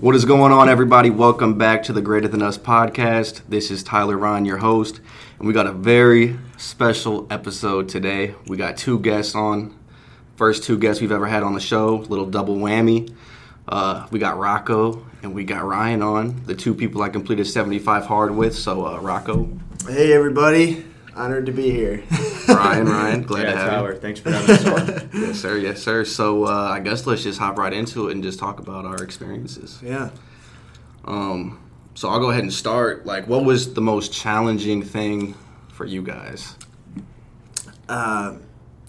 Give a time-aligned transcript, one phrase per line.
[0.00, 1.10] What is going on, everybody?
[1.10, 3.40] Welcome back to the Greater Than Us podcast.
[3.48, 5.00] This is Tyler Ryan, your host,
[5.40, 8.36] and we got a very special episode today.
[8.46, 9.76] We got two guests on.
[10.36, 13.12] First two guests we've ever had on the show, little double whammy.
[13.66, 18.06] Uh, we got Rocco and we got Ryan on, the two people I completed 75
[18.06, 18.54] hard with.
[18.54, 19.50] So, uh, Rocco,
[19.84, 20.86] Hey everybody,
[21.18, 22.02] honored to be here.
[22.48, 25.10] Ryan, Ryan, glad yeah, to have Tyler, thanks for having us on.
[25.20, 25.56] Yes, sir.
[25.58, 26.04] Yes, sir.
[26.04, 29.02] So, uh, I guess let's just hop right into it and just talk about our
[29.02, 29.80] experiences.
[29.82, 30.10] yeah.
[31.04, 31.60] Um,
[31.94, 33.04] so I'll go ahead and start.
[33.06, 35.34] Like, what was the most challenging thing
[35.72, 36.54] for you guys?
[37.88, 38.36] Uh,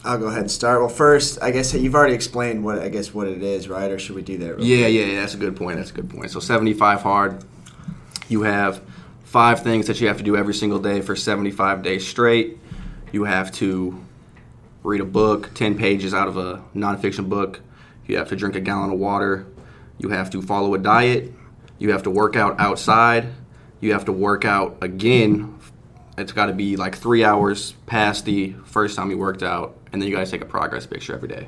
[0.04, 0.80] I'll go ahead and start.
[0.82, 3.90] Well, first, I guess you've already explained what I guess what it is, right?
[3.92, 4.58] Or should we do that?
[4.58, 4.94] real Yeah, quick?
[4.94, 5.20] yeah, yeah.
[5.22, 5.78] That's a good point.
[5.78, 6.32] That's a good point.
[6.32, 7.44] So 75 hard.
[8.28, 8.82] You have
[9.30, 12.58] five things that you have to do every single day for 75 days straight.
[13.12, 14.04] You have to
[14.82, 17.62] read a book, 10 pages out of a nonfiction book.
[18.08, 19.46] You have to drink a gallon of water.
[20.00, 21.32] You have to follow a diet.
[21.78, 23.28] You have to work out outside.
[23.82, 25.60] You have to work out again.
[26.18, 30.02] It's got to be like three hours past the first time you worked out, and
[30.02, 31.48] then you got to take a progress picture every day.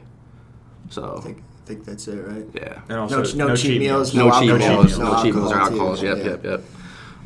[0.92, 2.46] So I think, I think that's it, right?
[2.54, 5.34] yeah, And also, no, no, cheat meals, no, no, cheat alcohol, meals, no no cheat
[5.36, 6.00] meals or alcohol, alcohols.
[6.02, 6.06] too.
[6.06, 6.24] Yep, Yeah.
[6.26, 6.64] yep, yep.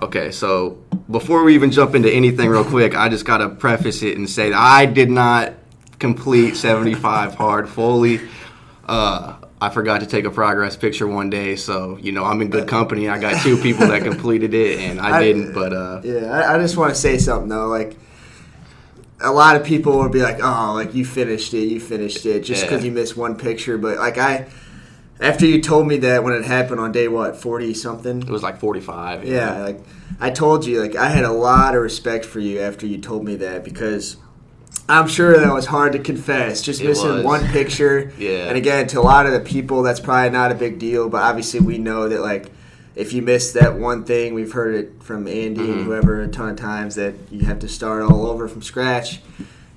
[0.01, 4.17] Okay, so before we even jump into anything real quick, I just gotta preface it
[4.17, 5.53] and say that I did not
[5.99, 8.19] complete 75 hard fully.
[8.85, 12.49] Uh, I forgot to take a progress picture one day, so you know I'm in
[12.49, 13.07] good company.
[13.07, 15.53] I got two people that completed it, and I, I- didn't.
[15.53, 17.67] But uh, Yeah, I, I just want to say something though.
[17.67, 17.95] Like,
[19.21, 22.41] a lot of people would be like, "Oh, like you finished it, you finished it,"
[22.41, 22.69] just Yeah.
[22.69, 23.77] because you missed one picture.
[23.77, 24.47] But like I,
[25.19, 28.43] after you told me that when it happened on day what forty something, it was
[28.43, 29.25] like 45.
[29.25, 29.79] you Yeah, like
[30.19, 33.23] I told you, like I had a lot of respect for you after you told
[33.23, 34.17] me that because
[34.87, 36.61] I'm sure that was hard to confess.
[36.61, 37.23] Just It missing was.
[37.23, 38.11] one picture.
[38.19, 38.47] Yeah.
[38.47, 41.09] And again, to a lot of the people, that's probably not a big deal.
[41.09, 42.51] But obviously, we know that like
[42.95, 45.73] if you miss that one thing, we've heard it from Andy Mhm.
[45.73, 49.21] and whoever a ton of times that you have to start all over from scratch.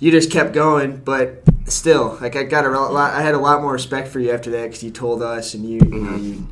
[0.01, 3.15] You just kept going, but still, like I got a lot.
[3.15, 5.65] I had a lot more respect for you after that because you told us and
[5.69, 6.25] you, you know, Mhm.
[6.25, 6.47] you.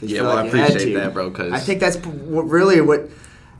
[0.00, 1.10] 'cause you Yeah, felt well, I like you had appreciate to.
[1.10, 1.30] bro.
[1.30, 1.98] Because I think that's
[2.28, 3.08] really what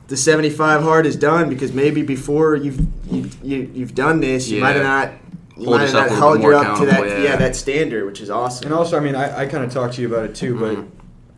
[0.09, 4.57] the 75 hard has done because maybe before you've you, you, you've done this, you
[4.59, 4.65] Yeah.
[4.65, 5.13] might have not.
[5.57, 7.23] You Hold might have not a little held you up to that, yeah.
[7.23, 7.37] yeah.
[7.37, 8.67] that standard, which is awesome.
[8.67, 10.61] And also, I mean, I, I kind of talked to you about it too, Mhm.
[10.61, 10.79] but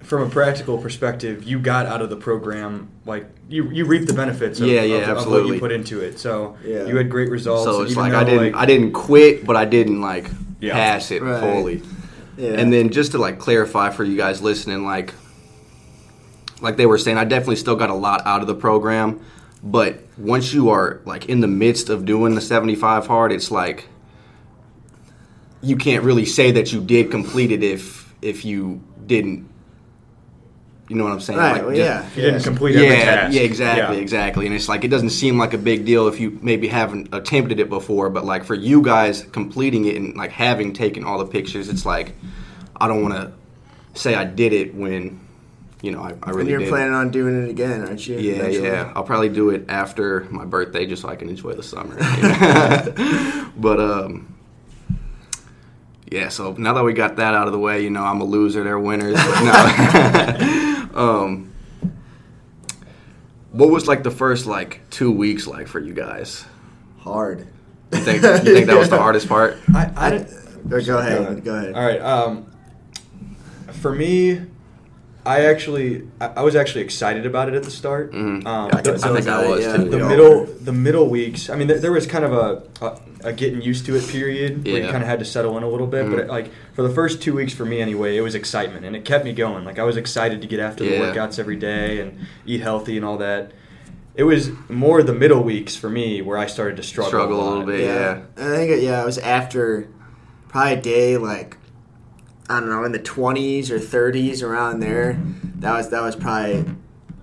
[0.04, 4.12] from a practical perspective, you got out of the program like you you reaped the
[4.14, 5.54] benefits of, Yeah, yeah, of, of what absolutely.
[5.56, 6.18] you put into it.
[6.18, 6.86] So Yeah.
[6.86, 7.64] you had great results.
[7.64, 10.74] so it's like though, I didn't I didn't quit, but I didn't like Yeah.
[10.74, 11.40] pass it Right.
[11.40, 11.82] fully.
[12.36, 12.50] yeah.
[12.52, 15.12] And then just to like clarify for you guys listening, like
[16.60, 19.20] like they were saying, I definitely still got a lot out of the program.
[19.62, 23.88] But once you are like in the midst of doing the 75 hard, it's like
[25.62, 29.48] you can't really say that you did complete it if if you didn't.
[30.88, 31.38] You know what I'm saying?
[31.38, 32.44] right, Like, well, just- yeah, you didn't yeah.
[32.44, 33.34] complete every yeah, task.
[33.34, 34.02] yeah, exactly, Yeah.
[34.02, 34.46] exactly.
[34.46, 37.58] And it's like it doesn't seem like a big deal if you maybe haven't attempted
[37.58, 41.24] it before, but like for you guys completing it and like having taken all the
[41.26, 42.14] pictures, it's like
[42.76, 43.32] I don't want to
[43.98, 45.20] say I did it when
[45.80, 46.68] you know I, I really and you're did.
[46.68, 48.18] planning on doing it again, aren't you?
[48.18, 48.66] yeah, eventually?
[48.68, 48.92] yeah.
[48.94, 51.94] I'll probably do it after my birthday just so I can enjoy the summer.
[53.56, 54.34] but um,
[56.10, 56.28] yeah.
[56.28, 58.62] So now that we got that out of the way, you know I'm a loser.
[58.64, 59.14] They're winners.
[59.14, 60.60] But no.
[60.94, 61.52] um,
[63.52, 66.44] what was like the first like two weeks like for you guys?
[66.98, 67.46] Hard.
[67.92, 69.58] You think you think that was the hardest part?
[69.74, 71.44] I, I I, didn't, go, go ahead.
[71.44, 71.74] Go ahead.
[71.74, 72.00] All right.
[72.00, 72.50] Um,
[73.72, 74.40] for me,
[75.26, 78.12] I actually I, I was actually excited about it at the start.
[78.12, 78.46] Mhm.
[78.46, 79.88] Um, I, the, I think I was yeah, too.
[79.88, 81.48] the middle the middle weeks.
[81.48, 84.64] I mean, there, there was kind of a, a, a getting used to it period
[84.66, 86.04] where you kind of had to settle in a little bit.
[86.06, 86.10] Mhm.
[86.10, 88.94] But it, like for the first two weeks for me anyway, it was excitement and
[88.94, 89.64] it kept me going.
[89.64, 90.90] Like I was excited to get after Yeah.
[90.90, 93.52] the workouts every day and eat healthy and all that.
[94.16, 97.42] It was more the middle weeks for me where I started to struggle, Struggle a
[97.42, 97.48] lot.
[97.50, 97.80] little bit.
[97.80, 98.20] Yeah.
[98.36, 99.88] I think it, yeah, it was after
[100.48, 101.56] probably a day like
[102.48, 105.18] I don't know in the 20s or 30s around there.
[105.60, 106.64] That was that was probably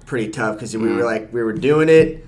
[0.06, 2.26] pretty tough because we were like we were doing it.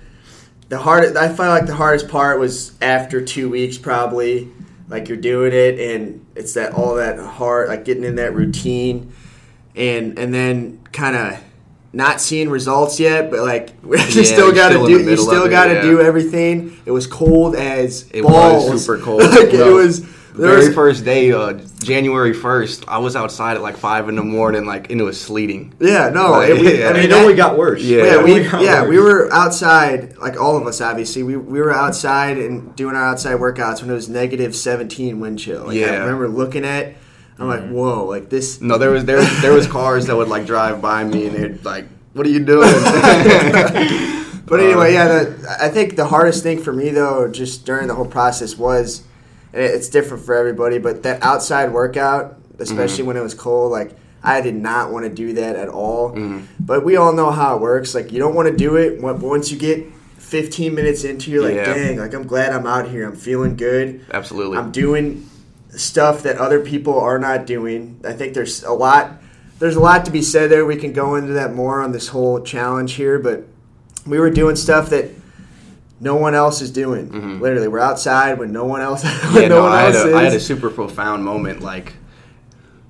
[0.68, 4.48] The hard I find like the hardest part was after two weeks probably.
[4.88, 9.12] Like you're doing it and it's that all that hard like getting in that routine
[9.74, 11.42] and and then kind of
[11.92, 15.66] not seeing results yet, but like you Yeah, still got to do you still got
[15.66, 15.82] to yeah.
[15.82, 16.76] do everything.
[16.86, 18.70] It was cold as It balls.
[18.70, 19.22] was super cold.
[19.30, 23.76] like it was very was- first day, uh, January first, I was outside at like
[23.76, 25.72] five in the morning, like and it was sleeting.
[25.80, 26.88] Yeah, no, Like, it, we, yeah.
[26.88, 27.82] I mean it that- only got worse.
[27.82, 28.04] Yeah.
[28.04, 28.90] Yeah, we yeah worse.
[28.90, 33.04] we were outside like all of us obviously we, we were outside and doing our
[33.04, 35.60] outside workouts when it was negative 17 wind chill.
[35.64, 35.98] Like, I Yeah.
[36.00, 36.94] remember looking at
[37.38, 38.60] I'm like, whoa, like this.
[38.60, 41.64] No, there was there there was cars that would like drive by me and they'd
[41.64, 42.68] like, "What are you doing?"
[44.46, 47.94] But anyway, yeah, the, I think the hardest thing for me though, just during the
[47.94, 49.13] whole process was, and it-
[49.54, 53.06] it's different for everybody, but that outside workout, especially Mm-hmm.
[53.08, 53.92] when it was cold, like
[54.22, 56.10] I did not want to do that at all.
[56.10, 56.46] Mm-hmm.
[56.60, 57.94] But we all know how it works.
[57.94, 59.86] Like you don't want to do it but once you get
[60.18, 61.74] 15 minutes into, you're like, Yeah.
[61.74, 63.06] dang, like I'm glad I'm out here.
[63.06, 64.04] I'm feeling good.
[64.12, 64.58] Absolutely.
[64.58, 65.28] I'm doing
[65.70, 68.00] stuff that other people are not doing.
[68.04, 69.12] I think there's a lot
[69.60, 70.64] there's a lot to be said there.
[70.66, 73.44] We can go into that more on this whole challenge here, but
[74.06, 75.10] we were doing stuff that
[76.04, 77.40] no one else is doing.
[77.40, 79.36] Literally, we're outside when no one else when Mm-hmm.
[79.36, 80.14] yeah, no, no, one I had, else a, is.
[80.14, 81.60] I had a super profound moment.
[81.62, 81.94] Like,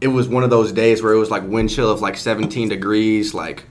[0.01, 2.69] it was one of those days where it was like wind chill of like 17
[2.69, 3.33] degrees.
[3.33, 3.65] Like,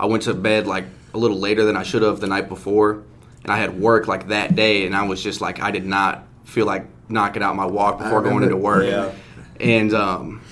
[0.00, 3.02] I went to bed like a little later than I should have the night before,
[3.42, 6.24] and I had work like that day, and I was just like, I did not
[6.44, 9.12] feel like knocking out my walk before going into work, Yeah.
[9.60, 10.42] and um,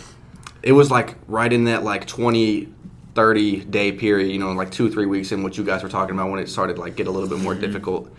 [0.63, 2.69] it was like right in that like 20
[3.15, 6.15] 30 day period you know like two three weeks in what you guys were talking
[6.15, 7.63] about when it started like get a little bit more mm-hmm.
[7.63, 8.11] difficult.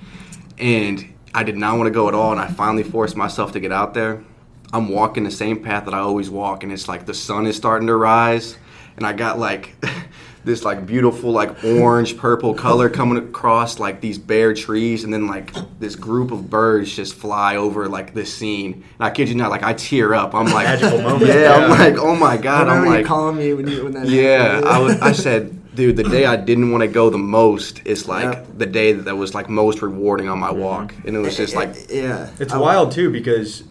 [0.57, 3.59] And i did not want to go at all and i finally forced myself to
[3.59, 4.23] get out there.
[4.71, 7.55] I'm walking the same path that i always walk and it's like the sun is
[7.55, 8.57] starting to rise
[8.97, 9.75] and i got like
[10.43, 15.27] this like beautiful like orange purple color coming across like these bare trees and then
[15.27, 19.35] like this group of birds just fly over like this scene and i kid you
[19.35, 21.27] not like i tear up i'm like Magical moment.
[21.31, 24.07] yeah, I'm like, oh my god, I I'm like, calling me when you when that
[24.07, 24.43] yeah.
[24.55, 24.67] happened.
[24.67, 28.07] I was, I said, dude, the day I didn't want to go the most is
[28.07, 28.45] like Yeah.
[28.57, 31.55] the day that was like most rewarding on my walk, and it was eh, just
[31.55, 33.63] eh, like, yeah, It's I- wild too because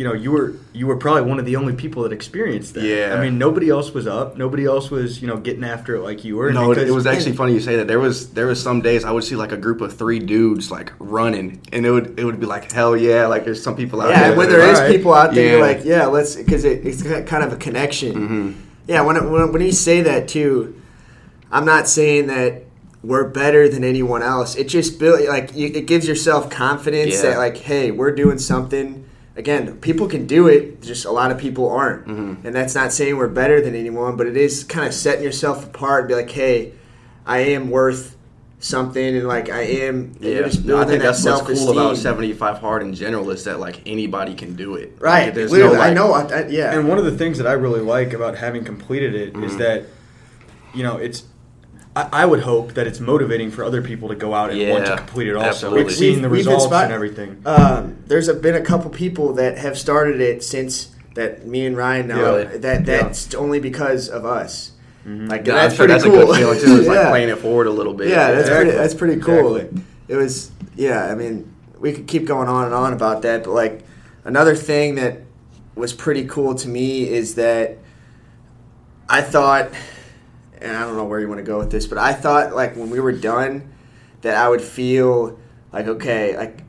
[0.00, 2.84] you know you were you were probably one of the only people that experienced that.
[2.84, 3.14] Yeah.
[3.14, 4.34] I mean nobody else was up.
[4.38, 6.50] Nobody else was you know getting after it like you were.
[6.52, 7.86] no, it, because- it was actually funny you say that.
[7.86, 10.70] There was there was some days I would see like a group of three dudes
[10.70, 14.00] like running, and it would it would be like hell yeah, like there's some people
[14.00, 14.28] out Yeah, there.
[14.30, 14.96] and when there is there are- is Alright.
[14.96, 15.74] people out there, you're Yeah.
[15.76, 18.14] like, yeah, let's, because it, it's kind of a connection.
[18.14, 18.52] Mm-hmm.
[18.86, 20.80] Yeah, when, it, when when you say that too,
[21.52, 22.62] I'm not saying that
[23.02, 24.56] we're better than anyone else.
[24.56, 27.30] It just build like you, it gives yourself confidence Yeah.
[27.32, 28.99] that like, hey, we're doing something.
[29.40, 30.82] Again, people can do it.
[30.82, 32.46] Just a lot of people aren't, Mm-hmm.
[32.46, 35.64] and that's not saying we're better than anyone, but it is kind of setting yourself
[35.66, 36.72] apart and be like, hey,
[37.26, 38.16] I am worth
[38.58, 40.12] something, and like I am.
[40.20, 41.66] Yeah, you're just No, I think that that's what's self-esteem.
[41.68, 44.92] cool about 75 hard in general is that like anybody can do it.
[45.00, 45.24] Right.
[45.26, 46.12] Like, there's Literally, no, I know.
[46.12, 46.74] I, I, yeah.
[46.78, 49.58] And one of the things that I really like about having completed it is Mm-hmm.
[49.58, 49.84] that,
[50.74, 51.22] you know, it's.
[51.96, 54.86] I, I would hope that it's motivating for other people to go out and want
[54.86, 55.48] to complete it also.
[55.48, 55.84] absolutely.
[55.84, 57.42] We've seen the We've- we've results inspired- and everything.
[57.46, 61.76] um, there's a, been a couple people that have started it since that me and
[61.76, 62.20] Ryan now.
[62.22, 62.58] Really?
[62.58, 64.72] That that's only because of us.
[65.04, 66.14] Like Yeah, that's I'm pretty that's cool.
[66.22, 66.76] a good feeling too.
[66.80, 68.08] It's like playing it forward a little bit.
[68.08, 68.64] yeah, that's Exactly.
[68.66, 68.78] pretty.
[68.78, 69.56] That's pretty cool.
[69.56, 69.82] Exactly.
[70.08, 70.50] It was.
[70.76, 73.82] Yeah, I mean, we could keep going on and on about that, but like
[74.24, 75.22] another thing that
[75.74, 77.78] was pretty cool to me is that
[79.08, 79.70] I thought,
[80.60, 82.76] and I don't know where you want to go with this, but I thought like
[82.76, 83.72] when we were done,
[84.22, 85.38] that I would feel
[85.72, 86.62] like okay, like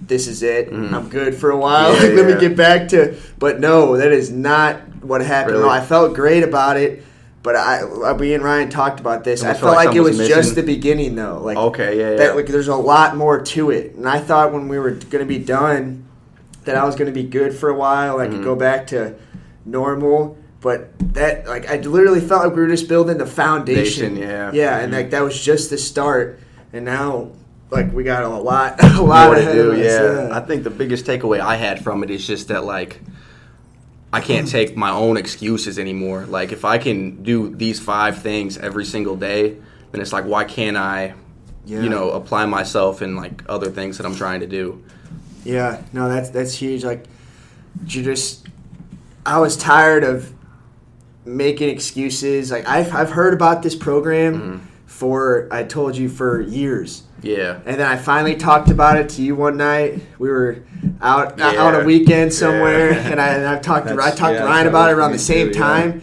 [0.00, 0.70] this is it.
[0.70, 0.92] Mhm.
[0.92, 1.94] I'm good for a while.
[1.94, 3.16] Yeah, like, let me get back to.
[3.38, 5.56] But no, that is not what happened.
[5.56, 5.66] Really?
[5.66, 7.04] No, I felt great about it.
[7.44, 9.42] But I, I, me and Ryan talked about this.
[9.42, 11.40] I felt like like, it was was just the beginning, though.
[11.42, 12.16] Like Okay, yeah, yeah.
[12.18, 13.94] that like there's a lot more to it.
[13.96, 16.04] And I thought when we were going to be done
[16.66, 18.20] that I was going to be good for a while.
[18.20, 18.36] I Mm-hmm.
[18.36, 19.16] could go back to
[19.66, 20.36] normal.
[20.62, 24.16] But that like I literally felt like we were just building the foundation.
[24.16, 24.52] Foundation, yeah.
[24.52, 24.94] Yeah, and mm-hmm.
[24.94, 26.40] like that was just the start.
[26.72, 27.32] And now
[27.70, 29.72] like we got a lot a lot more to ahead do.
[29.72, 29.84] of us.
[29.84, 30.28] Yeah.
[30.32, 33.00] I think the biggest takeaway I had from it is just that like
[34.12, 34.52] I can't hmm.
[34.52, 36.26] take my own excuses anymore.
[36.26, 39.56] Like if I can do these five things every single day,
[39.90, 41.14] then it's like why can't I
[41.66, 41.82] Yeah.
[41.82, 44.82] you know apply myself in like other things that I'm trying to do.
[45.44, 46.84] Yeah, no, that's that's huge.
[46.84, 47.04] Like,
[47.88, 48.46] you just,
[49.26, 50.32] I was tired of
[51.24, 52.50] making excuses.
[52.50, 54.66] Like, I've I've heard about this program Mm-hmm.
[54.86, 57.60] for I told you for years, Yeah.
[57.64, 60.00] and then I finally talked about it to you one night.
[60.18, 60.58] We were
[61.00, 61.64] out out Yeah.
[61.64, 63.08] on a weekend somewhere, Yeah.
[63.10, 65.18] and I and I've talked to I talked yeah, to Ryan about it around the
[65.18, 65.66] same too, yeah.
[65.66, 66.02] time.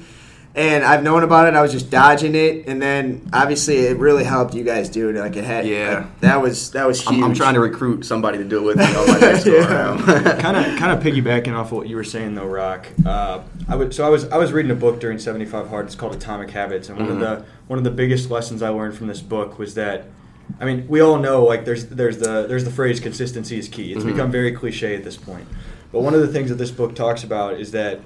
[0.55, 1.53] And I've known about it.
[1.53, 5.15] I was just dodging it, and then obviously it really helped you guys do it.
[5.15, 5.99] Like it had, Yeah.
[5.99, 7.19] like, that was that was huge.
[7.19, 9.59] I'm, I'm trying to recruit somebody to do it with me on my next go
[9.59, 9.99] around.
[10.39, 12.87] kind of kind of piggybacking off of what you were saying though, Rock.
[13.05, 15.85] Uh, I would so I was I was reading a book during 75 Hard.
[15.85, 17.11] It's called Atomic Habits, and one Mhm.
[17.13, 20.05] of the one of the biggest lessons I learned from this book was that.
[20.59, 23.93] I mean, we all know like there's there's the there's the phrase consistency is key.
[23.93, 24.13] It's Mhm.
[24.13, 25.45] become very cliche at this point.
[25.91, 27.99] But one of the things that this book talks about is that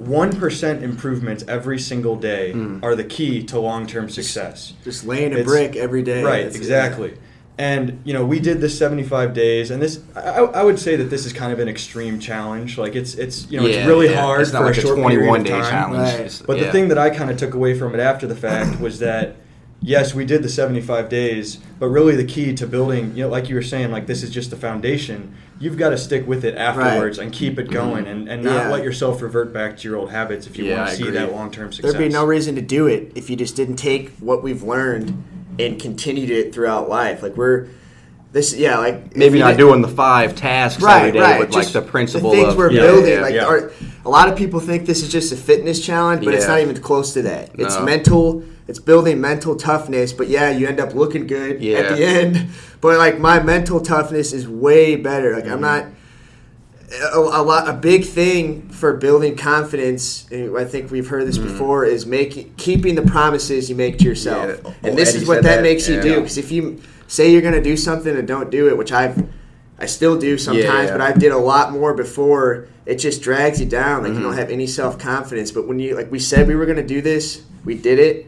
[0.00, 2.82] one percent improvements every single day Mm.
[2.82, 4.72] are the key to long term success.
[4.82, 6.22] just laying a It's- brick every day.
[6.24, 6.58] Right, That's it.
[6.58, 7.12] exactly.
[7.58, 10.20] and you know we did this 75 days and this I,
[10.60, 13.60] I would say that this is kind of an extreme challenge like it's it's you
[13.60, 14.22] know Yeah, it's really yeah.
[14.22, 15.70] hard It's not for like a a short 21 period of day time.
[15.70, 16.08] challenge.
[16.12, 16.14] Right.
[16.20, 18.80] It's- But the thing that I kind of took away from it after the fact
[18.80, 19.36] was that
[19.82, 23.48] yes, we did the 75 days, but really the key to building, you know, like
[23.50, 25.34] you were saying, like this is just the foundation.
[25.60, 28.70] You've got to stick with it afterwards and keep it going and, and not Yeah.
[28.72, 31.02] let yourself revert back to your old habits if you Yeah, want I to see
[31.02, 31.14] agree.
[31.18, 31.92] that long term success.
[31.92, 35.22] There'd be no reason to do it if you just didn't take what we've learned
[35.58, 37.22] and continued it throughout life.
[37.22, 37.66] Like we're
[38.32, 41.40] this, yeah, like Maybe not doing the five tasks right, every day, right.
[41.40, 43.12] but like the principle things of we're Yeah, building.
[43.12, 43.44] yeah, like yeah.
[43.44, 43.70] Our,
[44.06, 46.76] a lot of people think this is just a fitness challenge, but it's not even
[46.80, 47.50] close to that.
[47.58, 47.84] It's No.
[47.84, 48.44] mental.
[48.70, 50.12] It's building mental toughness.
[50.12, 52.48] But yeah, you end up looking good at the end.
[52.80, 55.34] But like my mental toughness is way better.
[55.34, 55.52] Like Mm-hmm.
[55.52, 55.86] I'm not.
[57.14, 60.26] A, a lot, a big thing for building confidence.
[60.32, 61.84] and I think we've heard this before.
[61.84, 64.66] Is making keeping the promises you make to yourself, Mm-hmm.
[64.66, 64.74] Yeah.
[64.82, 65.62] and Oh, this Eddie is what that, that.
[65.62, 66.02] makes you Yeah.
[66.02, 66.14] do.
[66.16, 69.24] Because if you say you're going to do something and don't do it, which I've,
[69.78, 70.96] I still do sometimes, Yeah.
[70.96, 72.66] but I did a lot more before.
[72.86, 74.02] It just drags you down.
[74.02, 74.24] Like you Mm-hmm.
[74.24, 75.52] don't have any self confidence.
[75.52, 78.26] But when you like we said we were going to do this, we did it,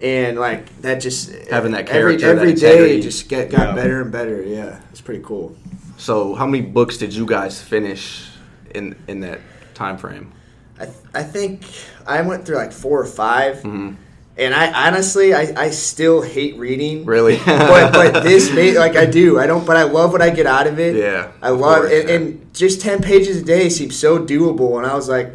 [0.00, 3.74] and like that just Having that every character, every that day just get got Yeah.
[3.74, 4.42] better and better.
[4.42, 5.56] Yeah, it's pretty cool.
[5.98, 8.28] So, how many books did you guys finish
[8.74, 9.40] in in that
[9.74, 10.32] time frame?
[10.78, 11.62] I, th- I think
[12.06, 13.94] I went through like four or 5 Mm-hmm.
[14.36, 17.06] and I honestly I, I still hate reading.
[17.06, 17.38] Really?
[17.46, 20.46] but but this made like I do I don't but I love what I get
[20.46, 20.96] out of it.
[20.96, 22.14] Yeah, I love course, and, yeah.
[22.16, 24.76] and just ten pages a day seems so doable.
[24.76, 25.32] And I was like,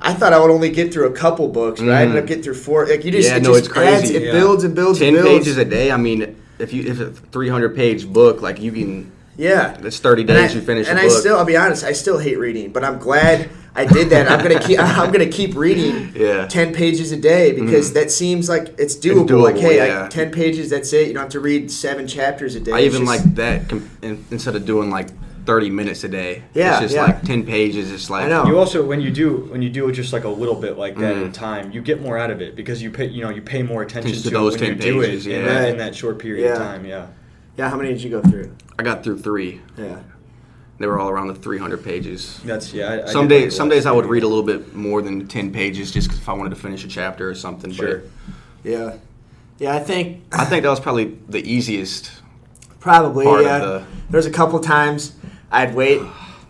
[0.00, 2.42] I thought I would only get through a couple books, but I ended up getting
[2.42, 2.86] through four.
[2.86, 3.30] Like you just Mm.
[3.32, 4.32] Yeah, it no, just it's crazy, adds- it yeah.
[4.32, 5.38] builds and builds Ten and builds.
[5.46, 5.90] pages a day.
[5.90, 9.12] I mean, if you if it's a three hundred page book, like you can.
[9.38, 11.18] Yeah, It's thirty days I- you finish And a I book.
[11.18, 14.30] still, I'll be honest, I still hate reading, but I'm glad I did that.
[14.30, 16.44] I'm gonna keep, I'm gonna keep reading Yeah.
[16.44, 16.48] Mm.
[16.48, 19.26] ten pages a day because that seems like it's doable.
[19.28, 20.06] doable, like, hey, yeah.
[20.06, 21.08] I, ten pages, that's it.
[21.08, 22.72] You don't have to read seven chapters a day.
[22.72, 25.08] I It's even just- like that com- in- instead of doing like
[25.46, 26.42] thirty minutes a day.
[26.52, 27.04] Yeah, it's just yeah.
[27.04, 27.90] like ten pages.
[27.90, 28.46] It's like I know.
[28.46, 30.96] You also when you do when you do it just like a little bit like
[30.96, 31.32] that at a mm.
[31.32, 33.82] time, you get more out of it because you pay you know you pay more
[33.82, 35.48] attention To to, those it when 10 you do pages, it in, yeah.
[35.48, 36.84] that, in that short period of time.
[36.84, 37.06] Yeah.
[37.56, 38.54] Yeah, how many did you go through?
[38.78, 39.62] I got through three.
[39.78, 40.02] Yeah.
[40.78, 42.38] They were all around the three hundred pages.
[42.44, 42.88] That's yeah.
[42.88, 45.26] I, I some did days, some days I would read a little bit more than
[45.26, 47.70] ten pages, just 'cause if I wanted to finish a chapter or something.
[47.70, 48.02] Sure.
[48.62, 48.96] Yeah.
[49.58, 52.10] Yeah, I think I think that was probably the easiest.
[52.78, 53.24] probably.
[53.24, 53.58] Part of yeah.
[53.58, 55.15] the- There's a couple times
[55.50, 56.00] I'd wait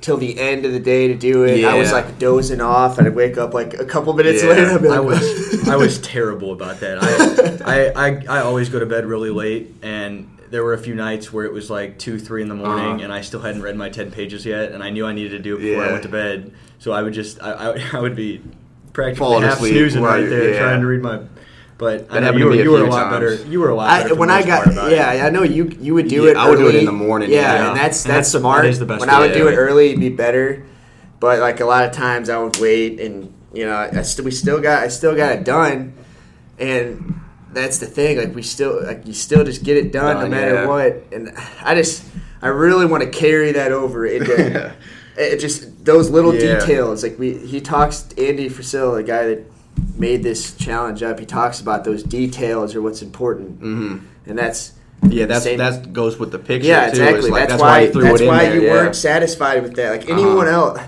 [0.00, 1.64] till the end of the day to do it.
[1.64, 2.98] I was like dozing off.
[2.98, 4.50] and I'd wake up like a couple minutes Yeah.
[4.50, 4.66] later.
[4.72, 6.98] I'd like, I was I was terrible about that.
[7.02, 10.94] I, I, I, I always go to bed really late, and there were a few
[10.94, 13.04] nights where it was like two, three in the morning, Uh-huh.
[13.04, 15.38] and I still hadn't read my ten pages yet, and I knew I needed to
[15.40, 16.52] do it before I went to bed.
[16.78, 18.42] So I would just I, I, I would be
[18.92, 20.60] practically half asleep snoozing while right there yeah.
[20.60, 21.20] trying to read my.
[21.78, 23.12] But I That know you were, a you were a lot times.
[23.40, 23.50] better.
[23.50, 24.08] You were a lot better.
[24.14, 24.96] for when I got part about it.
[24.96, 26.36] yeah, I know you you would do Yeah, it.
[26.38, 27.68] I would do it in the morning, Yeah, yeah.
[27.68, 28.62] and that's And that's that's the- smart.
[28.62, 29.36] that is the best when I would way.
[29.38, 30.62] do it early, it'd be better.
[31.20, 34.30] But like a lot of times, I would wait, and you know, I st- we
[34.30, 35.92] still got I still got it done,
[36.58, 37.20] and
[37.52, 38.16] that's the thing.
[38.18, 40.66] Like we still like you still just get it done, no matter yeah.
[40.66, 41.04] what.
[41.12, 42.04] And I just
[42.42, 44.72] I really want to carry that over into.
[45.18, 46.58] It just those little Yeah.
[46.60, 49.44] details, like we, he talks Andy Frisella, the guy that
[49.96, 51.18] made this challenge up.
[51.18, 54.72] He talks about those details are what's important, hmm and that's
[55.08, 56.68] Yeah, that's Same- that goes with the picture.
[56.68, 56.90] yeah, too.
[57.02, 57.30] exactly.
[57.30, 57.80] Like, that's, why, why.
[57.86, 58.54] you threw that's it why there.
[58.56, 58.72] you yeah.
[58.72, 59.90] weren't satisfied with that.
[59.92, 60.20] Like Uh-huh.
[60.20, 60.80] anyone else,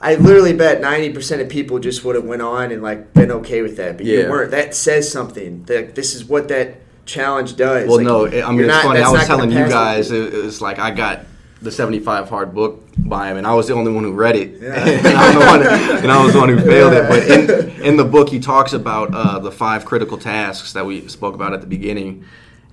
[0.00, 3.30] I literally bet ninety percent of people just would have went on and like been
[3.32, 4.20] okay with that, but Yeah.
[4.20, 4.50] you weren't.
[4.52, 5.64] That says something.
[5.66, 7.86] That this is what that challenge does.
[7.88, 9.00] Well, Like, no, it- I mean it's not- funny.
[9.00, 11.26] I was telling you guys, it, it was like I got
[11.62, 14.60] the seventy-five hard book by him, and I was the only one who read it,
[14.60, 14.74] Yeah.
[14.86, 15.62] and, one,
[16.02, 17.08] and I was the one who failed it.
[17.08, 21.06] But in in the book, he talks about uh, the five critical tasks that we
[21.08, 22.24] spoke about at the beginning,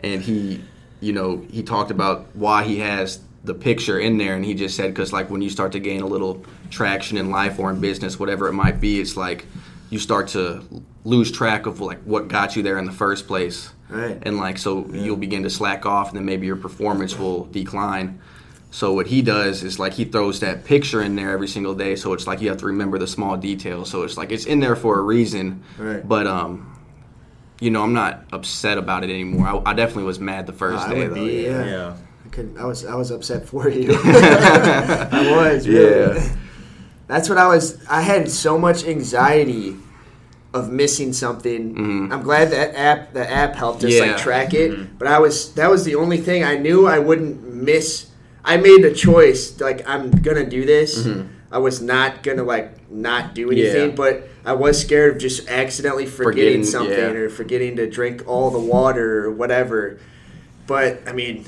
[0.01, 0.62] and he,
[1.01, 4.75] you know, he talked about why he has the picture in there, and he just
[4.75, 7.79] said because like when you start to gain a little traction in life or in
[7.82, 9.46] business, whatever it might be, it's like
[9.89, 10.63] you start to
[11.06, 13.70] lose track of like what got you there in the first place.
[13.89, 14.20] Right.
[14.24, 18.20] and like so you'll begin to slack off and then maybe your performance will decline
[18.70, 21.96] so what he does is like he throws that picture in there every single day
[21.96, 24.60] so it's like you have to remember the small details so it's like it's in
[24.60, 26.06] there for a reason Right.
[26.08, 26.78] but um
[27.62, 30.86] you know i'm not upset about it anymore i, I definitely was mad the first
[30.88, 31.66] I day would though be, yeah.
[31.66, 31.98] Yeah.
[32.26, 32.58] I couldn't.
[32.58, 32.86] I was.
[32.86, 33.94] I was upset for you.
[34.04, 35.66] I was.
[35.66, 36.18] Really.
[36.20, 36.36] Yeah.
[37.08, 37.82] That's what I was.
[37.88, 39.78] I had so much anxiety
[40.54, 41.74] of missing something.
[41.74, 42.12] Mhm.
[42.14, 43.14] I'm glad that app.
[43.14, 44.02] The app helped us Yeah.
[44.08, 45.00] like track it.
[45.00, 45.54] But I was.
[45.54, 48.07] That was the only thing I knew I wouldn't miss.
[48.48, 49.60] I made the choice.
[49.60, 51.04] Like I'm gonna do this.
[51.06, 51.27] Mhm.
[51.51, 53.89] I was not gonna like not do anything.
[53.89, 53.96] Yeah.
[53.96, 57.22] But I was scared of just accidentally forgetting, Forgetting, something yeah.
[57.22, 60.00] or forgetting to drink all the water or whatever.
[60.66, 61.46] But I mean,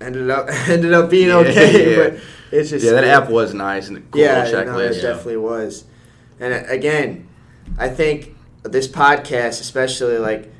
[0.00, 1.90] ended up ended up being Yeah, okay.
[1.96, 2.08] yeah.
[2.10, 2.20] But
[2.52, 5.02] it's just yeah, that app was nice and a cool yeah, little no, it checklist.
[5.02, 5.84] definitely was.
[6.40, 7.28] And uh, again,
[7.78, 10.52] I think this podcast, especially like,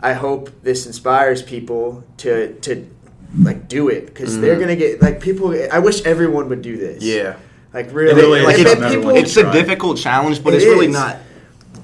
[0.00, 2.86] I hope this inspires people to to
[3.40, 4.60] like do it because they're Mhm.
[4.60, 5.54] gonna get like people.
[5.72, 7.02] I wish everyone would do this.
[7.02, 7.34] yeah.
[7.74, 10.66] like really, really like, is if something people, It's a difficult challenge, but It it's
[10.66, 10.92] really is.
[10.92, 11.16] not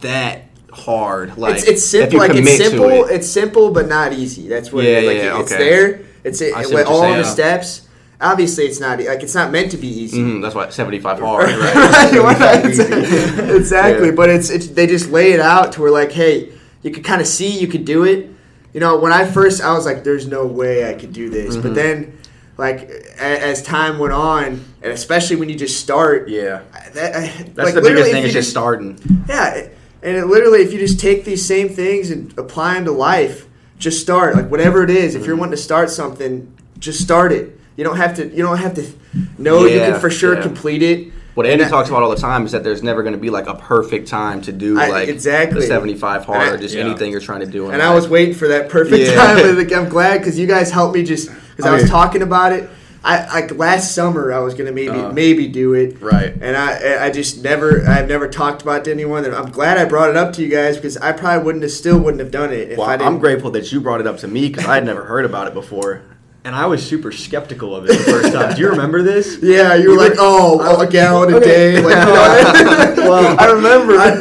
[0.02, 1.38] that hard.
[1.38, 2.18] Like it's it's simple.
[2.18, 2.90] Like it's simple.
[3.06, 3.10] it.
[3.14, 4.48] It's simple, but not easy.
[4.48, 4.84] That's what.
[4.84, 5.64] Yeah, it, like, yeah, It's okay.
[5.70, 6.00] there.
[6.24, 7.24] It's it, I see with all the saying.
[7.24, 7.82] steps.
[8.20, 10.18] Obviously, it's not like it's not meant to be easy.
[10.18, 11.48] Mhm, that's why 75 hard.
[11.48, 12.38] Right, Right.
[12.40, 12.82] right, Easy.
[13.56, 14.06] exactly.
[14.08, 14.12] Yeah.
[14.14, 16.48] But it's, it's they just lay it out to where like, hey,
[16.82, 18.28] you could kind of see you could do it.
[18.78, 21.56] You know, when I first, I was like, "There's no way I could do this."
[21.56, 21.74] But Mhm.
[21.74, 22.12] then,
[22.56, 22.88] like,
[23.20, 26.60] a, as time went on, and especially when you just start, Yeah.
[26.94, 28.96] that, I, That's like, the biggest thing is just starting.
[29.28, 29.62] yeah,
[30.00, 33.46] and it literally, if you just take these same things and apply them to life,
[33.80, 34.36] just start.
[34.36, 35.26] Like whatever it is, if Mm-hmm.
[35.28, 36.46] you're wanting to start something,
[36.78, 37.58] just start it.
[37.76, 38.28] You don't have to.
[38.28, 38.84] You don't have to
[39.38, 40.42] know you can for sure yeah.
[40.42, 41.08] complete it.
[41.38, 43.20] What And Andy that- talks about all the time is that there's never going to
[43.20, 45.64] be like a perfect time to do I- like exactly.
[45.64, 46.80] 75 hard I- or just Yeah.
[46.80, 47.66] anything you're trying to do.
[47.68, 49.14] in And I was waiting for that perfect Yeah.
[49.14, 49.38] time.
[49.46, 52.22] And like, I'm glad because you guys helped me just because I, I was talking
[52.22, 52.68] about it.
[53.04, 55.12] I like last summer I was gonna maybe Uh-huh.
[55.14, 55.98] maybe do it.
[56.00, 56.34] Right.
[56.40, 59.24] And I I just never I've never talked about it to anyone.
[59.24, 61.70] And I'm glad I brought it up to you guys because I probably wouldn't have
[61.70, 63.12] still wouldn't have done it if Well, I didn't.
[63.12, 65.46] I'm grateful that you brought it up to me because I had never heard about
[65.46, 66.00] it before.
[66.48, 68.54] And I was super skeptical of it the first time.
[68.54, 69.36] Do you remember this?
[69.42, 71.74] Yeah, you were You like, were- oh, oh, a gallon a Okay.
[71.74, 71.82] day.
[71.82, 72.96] Like.
[72.96, 73.92] Well, I remember.
[73.98, 74.12] I,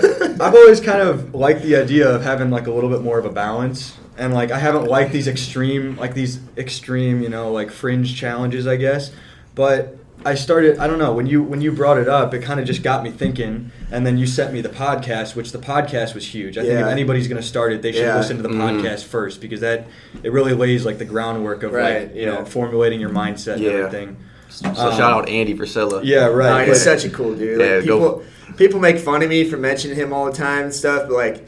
[0.46, 3.24] I've always kind of liked the idea of having like a little bit more of
[3.24, 7.72] a balance, and like I haven't liked these extreme, like these extreme, you know, like
[7.72, 9.12] fringe challenges, I guess.
[9.56, 12.60] But I started, I don't know, when you when you brought it up, it kind
[12.60, 16.16] of just got me thinking, and then you sent me the podcast, which the podcast
[16.16, 16.58] was huge.
[16.58, 18.18] I think if anybody's going to start it, they should Yeah.
[18.18, 18.82] listen to the Mhm.
[18.82, 19.86] podcast first because that
[20.24, 22.32] it really lays like the groundwork of Right, like you yeah.
[22.40, 24.18] know formulating your mindset and everything.
[24.50, 26.02] So Um, shout out Andy Frisella.
[26.04, 26.68] Yeah, No, right.
[26.68, 27.60] he's but- such a cool dude.
[27.60, 28.24] Yeah, Like, go- people,
[28.58, 31.48] people make fun of me for mentioning him all the time and stuff, but like,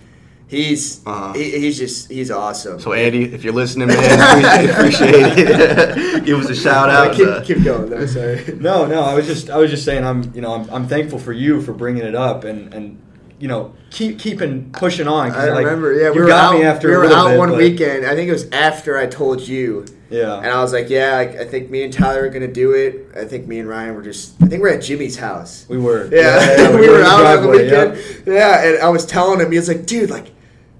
[0.49, 1.31] he's Uh-huh.
[1.33, 2.79] he, he's just he's awesome.
[2.79, 6.25] So Andy, if you're listening, man, we appreciate it.
[6.25, 7.15] Give us a shout Uh, out.
[7.15, 8.05] keep, Uh, keep going though.
[8.05, 8.43] Sorry.
[8.59, 11.19] No, no, I was just I was just saying I'm you know I'm, I'm thankful
[11.19, 12.99] for you for bringing it up and and
[13.39, 15.31] you know keep keeping pushing on.
[15.31, 15.93] I like, remember.
[15.93, 16.59] Yeah, we were got out.
[16.59, 18.05] me after we were out bit, one but- weekend.
[18.05, 21.21] I think it was after I told you, Yeah, and I was like, "Yeah, I,
[21.43, 24.01] I think me and Tyler are gonna do it." I think me and Ryan were
[24.01, 24.33] just.
[24.41, 25.65] I think we're at Jimmy's house.
[25.69, 26.09] we were.
[26.11, 27.97] Yeah, we, were were in the out on the weekend.
[28.27, 28.33] yeah.
[28.33, 28.63] Yeah.
[28.65, 30.27] and I was telling him, he was like, "Dude, like."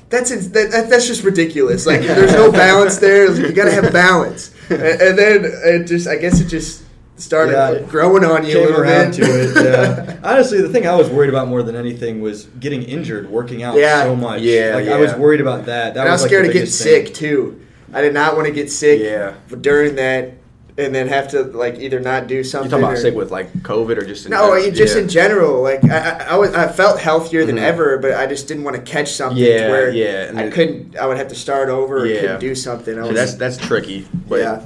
[0.10, 1.86] That's ins- that, that, that's just ridiculous.
[1.86, 3.32] Like, there's no balance there.
[3.32, 4.54] You gotta have balance.
[4.70, 6.84] And, and then it just, I guess, it just
[7.18, 7.82] started Yeah.
[7.88, 9.26] growing on you a Came little around bit.
[9.26, 9.66] to it.
[9.66, 10.20] Yeah.
[10.24, 13.76] Honestly, the thing I was worried about more than anything was getting injured working out
[13.78, 14.04] Yeah.
[14.04, 14.42] so much.
[14.42, 15.94] Yeah, like I was worried about that.
[15.96, 17.06] That and I was scared the of getting biggest thing.
[17.06, 17.62] sick too.
[17.94, 19.34] I did not want to get sick Yeah.
[19.62, 20.34] during that,
[20.78, 22.68] and then have to like either not do something.
[22.68, 24.72] you talking about or- sick with like COVID or just in No, general?
[24.72, 25.02] just Yeah.
[25.02, 25.62] in general.
[25.62, 27.64] Like I, I, I was, I felt healthier than Mhm.
[27.64, 30.52] ever, but I just didn't want to catch something Yeah, where yeah, and I then-
[30.52, 30.98] couldn't.
[30.98, 32.22] I would have to start over or Yeah.
[32.22, 32.98] couldn't do something.
[32.98, 34.62] I So was, that's that's tricky, but yeah.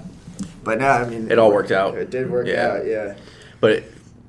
[0.64, 1.98] But no, I mean, it all worked out.
[1.98, 2.68] It did work Yeah.
[2.68, 2.86] out.
[2.86, 3.14] Yeah.
[3.60, 3.84] But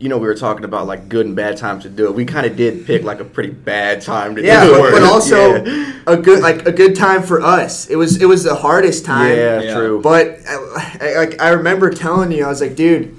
[0.05, 2.15] you know, we were talking about like good and bad times to do it.
[2.15, 4.93] We kind of did pick like a pretty bad time to Yeah, do but, it.
[4.93, 7.89] but also yeah, a good like a good time for us.
[7.89, 9.35] It was it was the hardest time.
[9.35, 9.75] yeah, Yeah.
[9.75, 10.03] true.
[10.03, 13.17] But I, I, like I remember telling you, I was like, dude,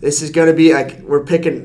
[0.00, 1.60] this is gonna be like we're picking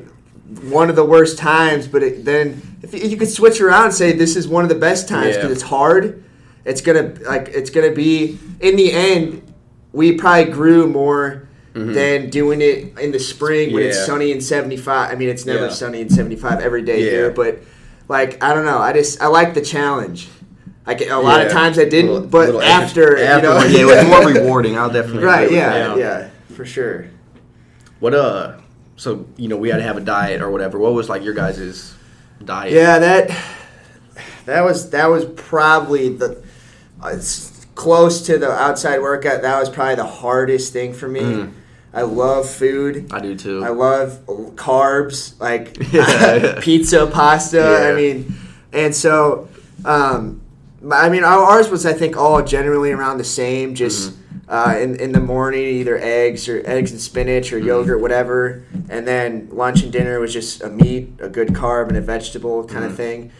[0.70, 1.86] one of the worst times.
[1.86, 4.70] But it, then if you, you could switch around and say this is one of
[4.70, 5.42] the best times Yeah.
[5.42, 6.24] because it's hard.
[6.64, 9.42] It's gonna like it's gonna be in the end.
[9.92, 11.45] We probably grew more
[11.76, 14.06] than doing it in the spring when it's Mm-hmm.
[14.06, 15.12] Sunny and seventy five.
[15.12, 15.70] I mean, it's never Yeah.
[15.70, 17.10] sunny and seventy five every day Yeah.
[17.10, 17.58] here, but
[18.08, 18.78] like I don't know.
[18.78, 20.28] I just I like the challenge.
[20.86, 23.80] Like a lot of times I didn't, Little- but little after, after, you know, yeah,
[23.80, 24.78] it was more rewarding.
[24.78, 25.42] I'll definitely Right?
[25.46, 25.98] agree with Yeah, that.
[25.98, 27.06] yeah, for sure.
[28.00, 28.58] What uh?
[28.96, 30.78] So you know, we had to have a diet or whatever.
[30.78, 31.92] What was like your guys'
[32.42, 32.72] diet?
[32.72, 33.30] Yeah, that
[34.46, 36.42] that was that was probably the
[37.02, 39.42] uh, it's close to the outside workout.
[39.42, 41.20] That was probably the hardest thing for me.
[41.20, 41.52] Mm.
[41.96, 43.10] I love food.
[43.10, 43.64] I do too.
[43.64, 44.20] I love
[44.56, 46.58] carbs, like Yeah.
[46.62, 47.56] pizza, pasta.
[47.56, 47.88] Yeah.
[47.90, 48.34] I mean,
[48.72, 49.48] and so,
[49.84, 50.42] um,
[50.92, 53.74] I mean, ours was I think all generally around the same.
[53.74, 54.50] Just Mm-hmm.
[54.50, 57.56] uh, in in the morning, either eggs or eggs and spinach Mm-hmm.
[57.64, 61.88] or yogurt, whatever, and then lunch and dinner was just a meat, a good carb,
[61.88, 62.88] and a vegetable kind Mhm.
[62.90, 63.30] of thing.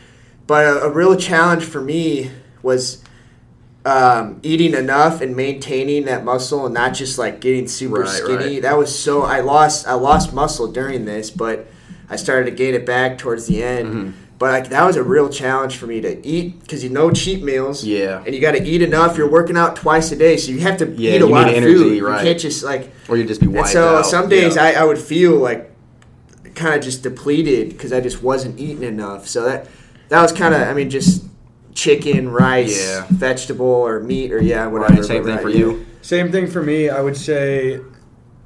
[0.47, 2.31] But a, a real challenge for me
[2.62, 3.03] was.
[3.87, 8.55] Um, eating enough and maintaining that muscle and not just like getting super Right, skinny
[8.55, 8.62] right.
[8.62, 11.68] that was so I lost I lost muscle during this, but
[12.11, 13.87] I started to gain it back towards the end.
[13.94, 14.12] Mhm.
[14.40, 17.44] But like that was a real challenge for me to eat because you know cheat
[17.44, 17.85] meals.
[17.85, 18.22] Yeah.
[18.27, 19.16] And you got to eat enough.
[19.16, 21.55] You're working out twice a day, so you have to Yeah, eat a lot of
[21.55, 22.03] energy, food.
[22.03, 22.25] right.
[22.25, 22.90] You can't just like.
[23.09, 24.07] or you'd just be And wiped so out.
[24.07, 24.64] some days Yeah.
[24.64, 25.70] I, I would feel like
[26.57, 29.29] kind of just depleted because I just wasn't eating enough.
[29.29, 29.68] So that
[30.09, 31.22] that was kind of I mean just
[31.77, 33.07] chicken, rice, Yeah.
[33.11, 34.95] vegetable or meat or yeah whatever.
[34.95, 35.59] Right, same thing for yeah.
[35.59, 35.87] you.
[36.03, 36.89] Same thing for me.
[36.89, 37.81] I would say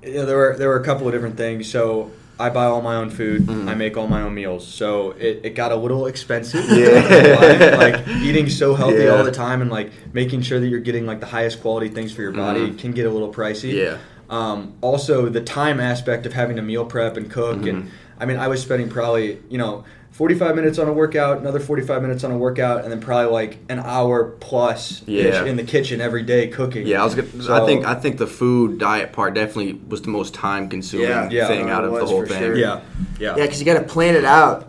[0.04, 1.70] yeah, there were there were a couple of different things.
[1.70, 3.42] So I buy all my own food.
[3.46, 3.68] Mhm.
[3.68, 4.66] I make all my own meals.
[4.66, 6.64] So it, it got a little expensive.
[6.70, 7.76] Yeah.
[7.78, 9.16] like eating so healthy Yeah.
[9.16, 12.12] all the time and like making sure that you're getting like the highest quality things
[12.12, 12.78] for your body Mhm.
[12.78, 13.74] can get a little pricey.
[13.74, 13.98] Yeah.
[14.30, 17.68] Um, also, the time aspect of having to meal prep and cook, Mhm.
[17.68, 17.90] and
[18.20, 19.84] I mean, I was spending probably you know
[20.20, 23.56] 45 minutes on a workout, another 45 minutes on a workout, and then probably like
[23.70, 25.46] an hour plus Yeah.
[25.46, 26.86] in the kitchen every day cooking.
[26.86, 27.14] Yeah, I was.
[27.14, 30.68] Gonna, So- I think I think the food diet part definitely was the most time
[30.68, 31.30] consuming Yeah.
[31.30, 31.46] Yeah.
[31.48, 32.38] thing out of the whole thing.
[32.38, 32.54] sure.
[32.54, 32.80] Yeah,
[33.18, 34.66] yeah, Yeah, because you got to plan it out.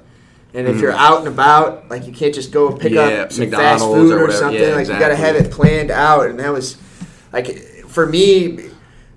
[0.53, 0.81] And if Mhm.
[0.83, 3.83] you're out and about, like you can't just go and pick Yeah, up some McDonald's
[3.83, 4.61] fast food or or, something.
[4.61, 6.27] Yeah, like you got to have it planned out.
[6.27, 6.77] And that was
[7.33, 8.59] like for me,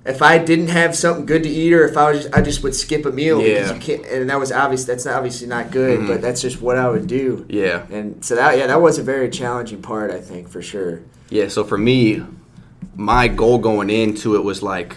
[0.07, 2.63] if I didn't have something good to eat, or if I was, just, I just
[2.63, 3.75] would skip a meal because Yeah.
[3.75, 4.07] you can't.
[4.07, 4.85] And that was obvious.
[4.85, 6.07] That's obviously not good, Mhm.
[6.09, 7.47] but that's just what I would do.
[7.49, 10.11] Yeah, And so that yeah, that was a very challenging part.
[10.11, 11.01] I think for sure.
[11.31, 11.49] yeah.
[11.49, 12.23] So for me,
[12.97, 14.97] my goal going into it was like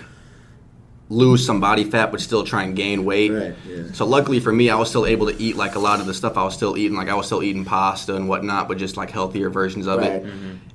[1.10, 3.32] lose some body fat, but still try and gain weight.
[3.32, 3.84] Right, yeah.
[3.94, 6.14] So luckily for me, I was still able to eat like a lot of the
[6.14, 6.98] stuff I was still eating.
[6.98, 10.12] Like I was still eating pasta and whatnot, but just like healthier versions of Right.
[10.12, 10.26] it.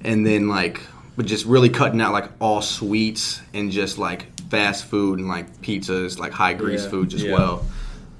[0.03, 0.81] And then like,
[1.17, 5.61] but just really cutting out like all sweets and just like fast food and like
[5.63, 6.91] pizzas, like high grease Yeah.
[6.91, 7.35] foods as Yeah.
[7.35, 7.65] well.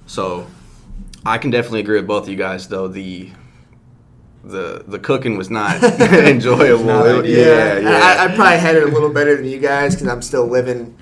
[0.07, 0.47] So
[1.25, 2.89] I can definitely agree with both of you guys though.
[2.89, 3.31] The
[4.45, 6.85] the the cooking was not enjoyable.
[6.85, 7.47] Not It- ideal.
[7.47, 8.01] yeah, yeah.
[8.21, 10.97] I, I probably had it a little better than you guys because I'm still living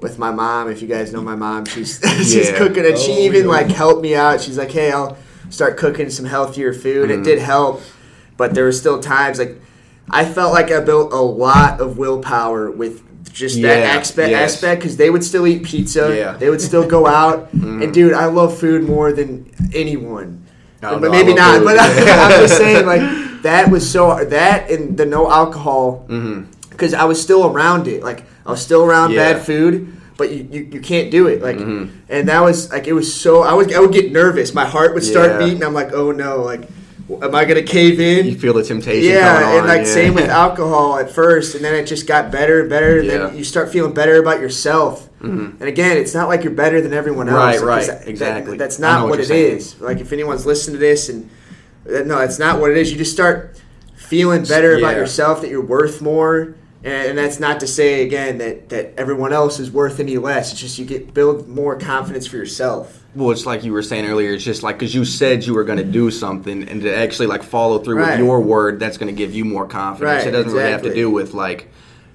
[0.00, 0.70] with my mom.
[0.70, 2.58] If you guys know my mom, she's she's Yeah.
[2.58, 3.50] cooking and she Oh, even yeah.
[3.50, 4.40] like helped me out.
[4.42, 5.16] She's like, "Hey, I'll
[5.48, 7.20] start cooking some healthier food." Mhm.
[7.20, 7.80] It did help,
[8.36, 9.58] but there were still times like
[10.10, 14.54] I felt like I built a lot of willpower with just that Yeah, aspect yes.
[14.54, 16.14] aspect because they would still eat pizza.
[16.16, 16.36] Yeah.
[16.38, 17.54] They would still go out.
[17.56, 17.82] Mhm.
[17.82, 20.42] And dude, I love food more than anyone.
[20.80, 21.58] But maybe not.
[21.58, 21.64] food.
[21.64, 23.02] But I'm just saying, like
[23.42, 26.06] that was so that and the no alcohol
[26.70, 28.02] because I was still around it.
[28.02, 29.32] Like I was still around Yeah.
[29.32, 31.42] bad food, but you, you, you can't do it.
[31.42, 31.90] Like, Mhm.
[32.08, 34.54] and that was like it was so I would I would get nervous.
[34.54, 35.62] My heart would start beating.
[35.64, 36.62] I'm like, oh no, like
[37.22, 38.26] am I gonna cave in?
[38.26, 39.12] You feel the temptation.
[39.12, 39.92] yeah, coming on, and like yeah.
[39.92, 42.98] same with alcohol at first, and then it just got better and better.
[42.98, 43.18] And Yeah.
[43.28, 45.08] then you start feeling better about yourself.
[45.22, 45.58] Mhm.
[45.60, 47.38] And again, it's not like you're better than everyone else.
[47.38, 48.56] Right, right, that- that- exactly.
[48.56, 49.56] that's not what what, it saying.
[49.58, 49.80] is.
[49.80, 51.28] Like if anyone's listening to this, and
[51.86, 52.90] no, that's not what it is.
[52.92, 53.56] You just start
[53.94, 56.54] feeling better about yourself, that you're worth more.
[56.86, 60.52] And, that's not to say again that, that everyone else is worth any less.
[60.52, 63.02] It's just you get build more confidence for yourself.
[63.16, 64.32] Well, it's like you were saying earlier.
[64.34, 67.26] It's just like because you said you were going to do something, and to actually
[67.26, 68.18] like follow through Right.
[68.18, 70.24] with your word, that's going to give you more confidence.
[70.24, 71.68] Right, it doesn't really have to do with like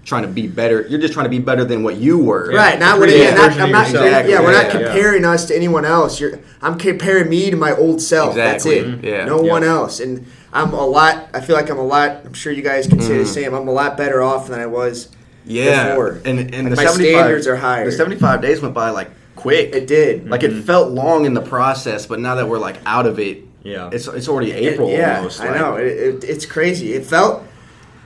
[0.03, 0.81] trying to be better.
[0.87, 2.51] You're just trying to be better than what you were.
[2.53, 3.35] Right, not what Pretty it is.
[3.35, 3.87] Not, I'm not.
[3.87, 4.85] Exactly, Yeah, we're not yeah, yeah.
[4.87, 6.19] comparing us to anyone else.
[6.19, 8.31] You're, I'm comparing me to my old self.
[8.31, 9.03] Exactly, That's it.
[9.07, 9.25] yeah.
[9.25, 9.51] no Yeah.
[9.51, 9.99] one else.
[9.99, 11.29] And I'm a lot.
[11.33, 12.21] I feel like I'm a lot.
[12.25, 13.27] I'm sure you guys can say the Mhm.
[13.27, 13.53] same.
[13.53, 15.09] I'm a lot better off than I was.
[15.45, 15.89] yeah.
[15.89, 16.19] Before.
[16.25, 17.85] And and Like, the my 75 standards are higher.
[17.85, 19.73] The 75 days went by like quick.
[19.75, 20.29] It did.
[20.29, 23.43] Like it felt long in the process, but now that we're like out of it,
[23.63, 23.89] Yeah.
[23.91, 25.41] it's it's already It- April yeah, almost.
[25.41, 25.75] I like- know.
[25.77, 26.93] It, it, it's crazy.
[26.93, 27.43] It felt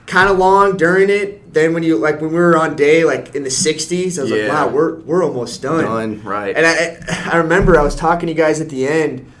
[0.06, 1.52] kind of long during it.
[1.52, 4.30] Then when you like when we were on day like in the 60s, I was
[4.30, 5.84] like, wow, we're we're almost done.
[5.84, 6.56] Done right.
[6.56, 9.32] And I, I remember I was talking to you guys at the end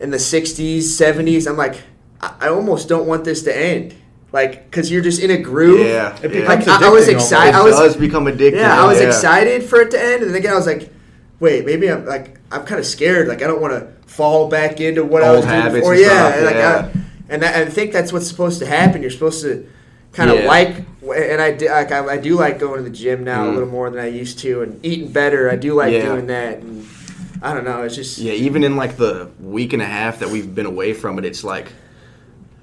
[0.00, 1.48] in the 60s, 70s.
[1.48, 1.82] I'm like,
[2.20, 3.94] I, I almost don't want this to end.
[4.30, 5.86] Like, because you're just in a groove.
[5.86, 6.46] Yeah, It yeah.
[6.46, 7.54] Like, I, I was excited.
[7.54, 8.56] I was, does become addictive.
[8.56, 10.22] yeah, I was excited for it to end.
[10.22, 10.92] And then again, I was like,
[11.40, 13.26] wait, maybe I'm like, I'm kind of scared.
[13.26, 15.92] Like, I don't want to fall back into what I Old was doing habits before.
[15.94, 16.08] and yeah.
[16.08, 16.90] stuff, and like, yeah.
[16.94, 19.00] I, and that, I think that's what's supposed to happen.
[19.00, 19.66] You're supposed to
[20.12, 20.46] kind of Yeah.
[20.46, 20.76] like,
[21.16, 23.54] and I, do- like, I, I do like going to the gym now a Mm.
[23.54, 25.50] little more than I used to, and eating better.
[25.50, 26.06] I do like Yeah.
[26.06, 26.58] doing that.
[26.58, 26.86] And
[27.42, 27.82] I don't know.
[27.82, 30.92] It's just Yeah, even in like the week and a half that we've been away
[30.92, 31.68] from it, it's like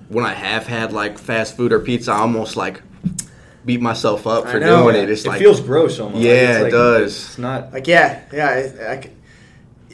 [0.10, 2.82] when I have had like fast food or pizza, I almost like
[3.66, 4.84] beat myself up for know.
[4.84, 5.10] doing it.
[5.10, 6.22] It's it like feels gross almost.
[6.22, 7.26] Yeah, It's it does.
[7.30, 7.74] It's not.
[7.74, 8.48] like yeah, yeah.
[8.48, 9.10] I, I c-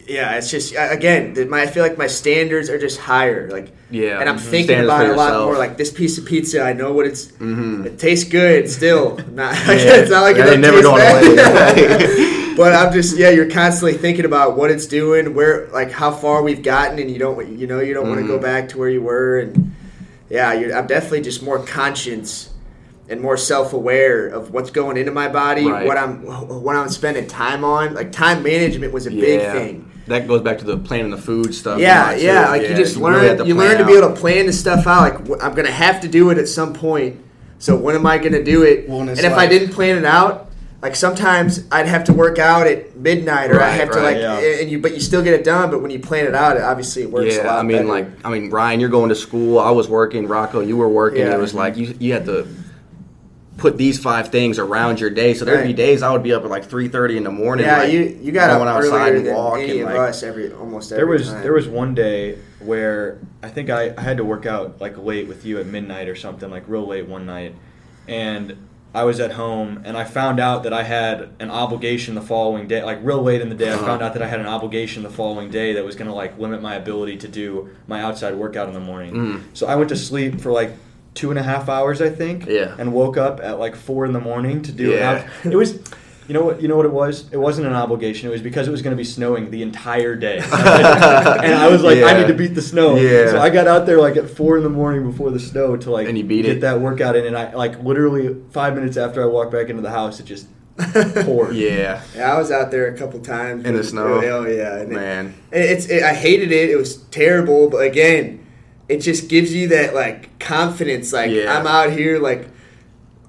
[0.07, 3.49] yeah, it's just again, my I feel like my standards are just higher.
[3.49, 4.41] Like Yeah, and I'm mhm.
[4.41, 5.45] thinking Standards about it a lot yourself.
[5.45, 5.57] more.
[5.57, 7.27] Like this piece of pizza, I know what it's.
[7.33, 7.85] Mhm.
[7.85, 9.17] It tastes good still.
[9.33, 9.95] Not Yeah.
[9.95, 12.53] it's not like That it never going away.
[12.57, 16.41] but I'm just yeah, you're constantly thinking about what it's doing, where like how far
[16.43, 18.89] we've gotten, and you don't you know you don't want to go back to where
[18.89, 19.73] you were, and
[20.29, 22.49] yeah, you're, I'm definitely just more conscious
[23.09, 25.85] and more self-aware of what's going into my body, Right.
[25.85, 26.19] what I'm
[26.63, 27.93] what I'm spending time on.
[27.93, 29.90] Like time management was a big thing.
[30.11, 31.79] That goes back to the planning the food stuff.
[31.79, 32.49] a Yeah, lot, yeah.
[32.49, 34.45] Like you just really learn, have to you plan learn to be able to plan
[34.45, 35.01] the stuff out.
[35.01, 37.19] Like wh- I'm gonna have to do it at some point.
[37.59, 38.87] So when am I gonna do it?
[38.89, 40.49] Well, and and it's if I didn't plan it out,
[40.81, 44.15] like sometimes I'd have to work out at midnight, or I Right, have to right,
[44.15, 44.61] like, yeah.
[44.61, 45.69] and you, but you still get it done.
[45.69, 47.35] But when you plan it out, it, obviously it works.
[47.35, 47.87] a Yeah, lot I mean, better.
[47.89, 49.59] like, I mean, Ryan, you're going to school.
[49.59, 50.27] I was working.
[50.27, 51.21] Rocco, you were working.
[51.21, 51.35] Yeah.
[51.35, 52.47] It was like you, you had to
[53.57, 55.33] put these five things around your day.
[55.33, 57.65] So there'd be days I would be up at like three thirty in the morning.
[57.65, 59.69] yeah, like, you you got going up outside and than walking.
[59.69, 61.41] any of like, us every almost every There was time.
[61.43, 65.27] there was one day where I think I, I had to work out like late
[65.27, 67.55] with you at midnight or something, like real late one night,
[68.07, 72.21] and I was at home and I found out that I had an obligation the
[72.21, 73.69] following day, like real late in the day.
[73.69, 73.85] I Uh-huh.
[73.85, 76.61] found out that I had an obligation the following day that was gonna like limit
[76.61, 79.13] my ability to do my outside workout in the morning.
[79.13, 79.41] Mm.
[79.53, 80.71] So I went to sleep for like
[81.13, 82.75] two and a half hours, I think, Yeah.
[82.79, 85.25] and woke up at like four in the morning to do Yeah.
[85.43, 85.51] it.
[85.53, 85.79] It was.
[86.27, 86.61] You know what?
[86.61, 87.25] You know what it was?
[87.33, 88.29] It wasn't an obligation.
[88.29, 91.83] It was because it was going to be snowing the entire day, and I was
[91.83, 92.95] like, I need to beat the snow.
[92.95, 93.31] Yeah.
[93.31, 95.91] So I got out there like at four in the morning before the snow to
[95.91, 96.61] like And you beat get it?
[96.61, 99.89] that workout in, and I like literally five minutes after I walked back into the
[99.89, 100.47] house, it just
[101.25, 101.55] poured.
[101.55, 104.21] Yeah, Yeah, I was out there a couple times In the snow?
[104.23, 105.33] Oh yeah, and man.
[105.51, 106.69] It- It's it, I hated it.
[106.69, 108.40] It was terrible, but again,
[108.91, 111.13] it just gives you that like confidence.
[111.13, 111.57] Like Yeah.
[111.57, 112.47] I'm out here, like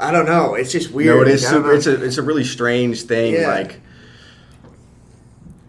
[0.01, 0.55] I don't know.
[0.55, 1.15] It's just weird.
[1.17, 1.73] No, it is Like, super.
[1.75, 3.35] It's a it's a really strange thing.
[3.35, 3.47] Yeah.
[3.49, 3.81] Like,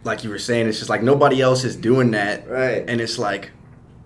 [0.03, 2.83] like you were saying, it's just like nobody else is doing that, Right.
[2.87, 3.51] And it's like,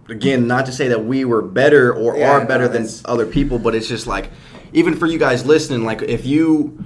[0.09, 3.25] again, not to say that we were better or Yeah, are no, better than other
[3.25, 4.29] people, but it's just like,
[4.73, 6.83] even for you guys listening, like if you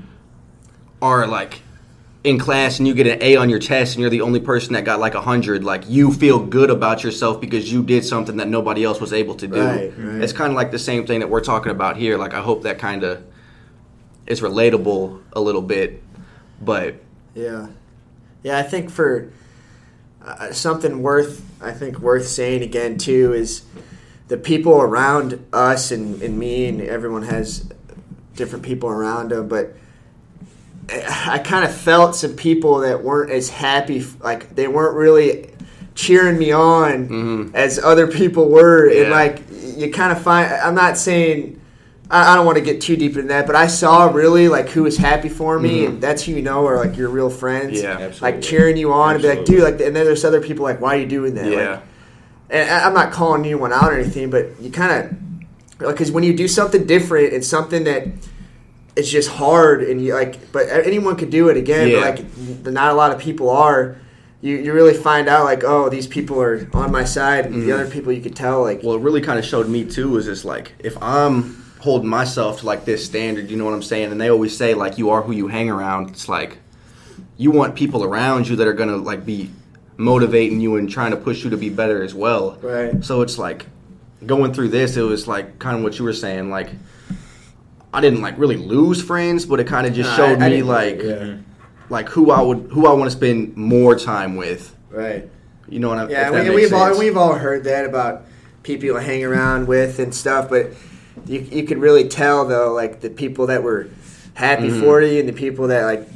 [1.01, 1.61] are like
[2.23, 4.73] in class and you get an A on your test and you're the only person
[4.73, 8.37] that got like a hundred, like you feel good about yourself because you did something
[8.37, 9.59] that nobody else was able to do.
[9.59, 10.21] Right, right.
[10.21, 12.17] It's kind of like the same thing that we're talking about here.
[12.17, 13.23] Like I hope that kind of
[14.27, 16.03] is relatable a little bit,
[16.61, 16.95] but
[17.33, 17.67] Yeah,
[18.43, 18.59] yeah.
[18.59, 19.31] I think for
[20.23, 23.63] uh, something worth, I think worth saying again too is
[24.27, 27.67] the people around us and, and me and everyone has
[28.35, 29.75] different people around them, but
[30.89, 35.49] I, I kind of felt some people that weren't as happy, like they weren't really
[35.95, 37.55] cheering me on Mhm.
[37.55, 39.41] as other people were, and like
[39.77, 40.51] you kind of find.
[40.51, 41.57] I'm not saying.
[42.09, 44.67] I I don't want to get too deep in that, but I saw really like
[44.69, 45.87] who was happy for me, Mhm.
[45.87, 47.81] and that's who you know are like your real friends.
[47.81, 47.91] Yeah.
[47.99, 48.19] Absolutely.
[48.31, 49.65] like cheering you on and be like, Absolutely.
[49.71, 51.45] dude, like, and then there's other people like, why are you doing that?
[51.49, 51.79] yeah, Like,
[52.49, 56.23] and I- I'm not calling anyone out or anything, but you kind of because when
[56.25, 58.07] you do something different and something that
[58.95, 61.89] it's just hard and you like, but anyone could do it again.
[61.89, 62.11] Yeah.
[62.11, 63.95] But like, not a lot of people are.
[64.41, 67.67] You, you really find out like, oh, these people are on my side, and the
[67.67, 67.73] Mhm.
[67.75, 70.17] other people you could tell like, Well, it really kind of showed me too.
[70.17, 73.83] Is just like if I'm holding myself to like this standard, you know what I'm
[73.83, 74.11] saying?
[74.11, 76.09] And they always say like you are who you hang around.
[76.09, 76.57] It's like
[77.37, 79.49] you want people around you that are gonna like be
[79.97, 82.57] motivating you and trying to push you to be better as well.
[82.61, 83.03] Right.
[83.05, 83.67] So it's like
[84.25, 84.97] going through this.
[84.97, 86.49] It was like kind of what you were saying.
[86.49, 86.69] Like
[87.93, 90.63] I didn't like really lose friends, but it kind of just showed I- I me
[90.63, 91.39] like either,
[91.89, 94.73] like who I would who I want to spend more time with.
[94.89, 95.27] right.
[95.69, 98.25] You know what I Yeah, we, we've all we've all heard that about
[98.63, 100.71] people you hang around with and stuff, but
[101.25, 103.87] you you could really tell though, like the people that were
[104.33, 104.81] happy Mhm.
[104.81, 106.07] for you and the people that like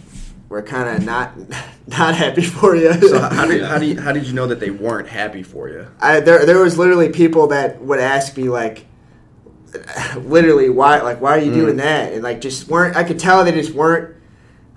[0.49, 1.31] were kind of not
[1.87, 2.93] not happy for you.
[3.01, 5.69] So how did how, do you, how did you know that they weren't happy for
[5.69, 5.87] you?
[6.01, 8.85] I, there there was literally people that would ask me like,
[10.17, 11.55] literally why like why are you Mm.
[11.55, 14.13] doing that and like just weren't I could tell they just weren't.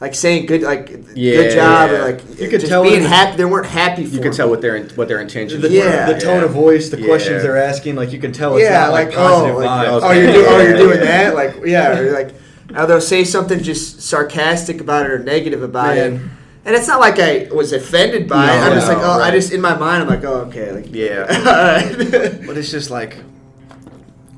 [0.01, 1.97] Like saying good, like Yeah, good job, yeah.
[1.97, 3.37] or like You could just tell being in- happy.
[3.37, 4.05] They weren't happy.
[4.07, 4.37] For You can me.
[4.37, 5.75] tell what their what their intentions The, were.
[5.75, 6.13] Yeah.
[6.13, 7.07] the tone of voice, the Yeah.
[7.09, 9.89] questions they're asking, like you can tell it's yeah, not like, like, positive oh, like,
[10.05, 12.33] oh, you're, do- oh, you're doing that, like, yeah, or like,
[12.77, 16.31] oh, they'll say something just sarcastic about it or negative about it, and
[16.77, 18.57] it's not like I was offended by it.
[18.57, 20.95] I'm just like, no, oh, I just in my mind, I'm like, oh, okay, like,
[20.95, 21.27] Yeah.
[21.29, 22.47] all right.
[22.47, 23.17] But it's just like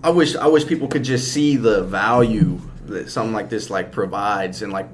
[0.02, 3.92] I wish I wish people could just see the value that something like this like
[3.92, 4.88] provides and like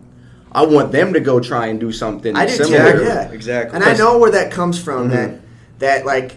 [0.53, 3.03] I want them to go try and do something I do too, similar.
[3.03, 3.77] yeah, Exactly.
[3.77, 5.09] And I know where that comes from.
[5.09, 5.13] Mhm.
[5.13, 5.41] That
[5.79, 6.37] that like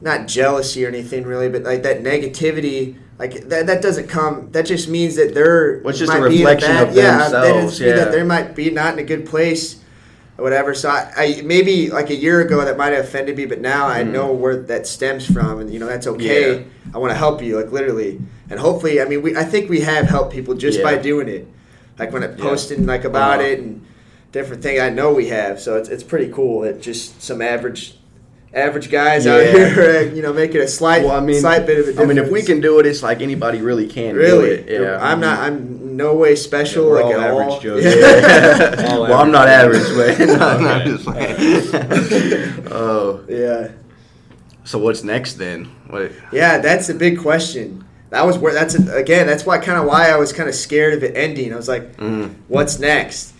[0.00, 2.96] not jealousy or anything really, but like that negativity.
[3.18, 4.50] Like that, that doesn't come.
[4.52, 7.18] That just means that they're Well, it's just a might be reflection bad- of yeah,
[7.18, 7.94] themselves, That yeah.
[7.96, 9.76] that they might be not in a good place
[10.38, 10.74] or whatever.
[10.74, 13.86] So I, I maybe like a year ago that might have offended me, but now
[13.86, 14.12] I Mhm.
[14.12, 16.56] know where that stems from, and you know that's okay.
[16.58, 16.62] Yeah.
[16.94, 18.20] I want to help you, like literally,
[18.50, 20.84] and hopefully, I mean, we I think we have helped people just Yeah.
[20.84, 21.46] by doing it,
[21.98, 22.76] like when it Yeah.
[22.80, 23.48] like about Uh-huh.
[23.48, 23.80] it and
[24.32, 24.80] different thing.
[24.80, 27.98] I know we have, so it's it's pretty cool that just some average
[28.54, 31.84] average guys out here, you know, making a slight Well, I mean, slight bit of
[31.84, 32.08] a I difference.
[32.08, 34.14] mean, if we can do it, it's like anybody really can.
[34.16, 34.80] really, do it.
[34.80, 35.40] Yeah, I'm not.
[35.40, 36.84] I'm no way special.
[36.84, 37.60] Yeah, we're like all at average all.
[37.60, 37.84] Joes.
[37.96, 38.86] Yeah.
[38.90, 40.18] All well, I'm not average, average.
[40.18, 40.28] man.
[40.38, 40.82] No, no, Okay.
[40.82, 42.68] I'm just playing.
[42.70, 43.68] oh, yeah.
[44.64, 45.64] so what's next then?
[45.88, 46.12] What?
[46.32, 47.84] Yeah, that's a big question.
[48.10, 49.26] That was where that's again.
[49.26, 51.52] That's why kind of why I was kind of scared of it ending.
[51.52, 53.34] I was like, Mm, what's next?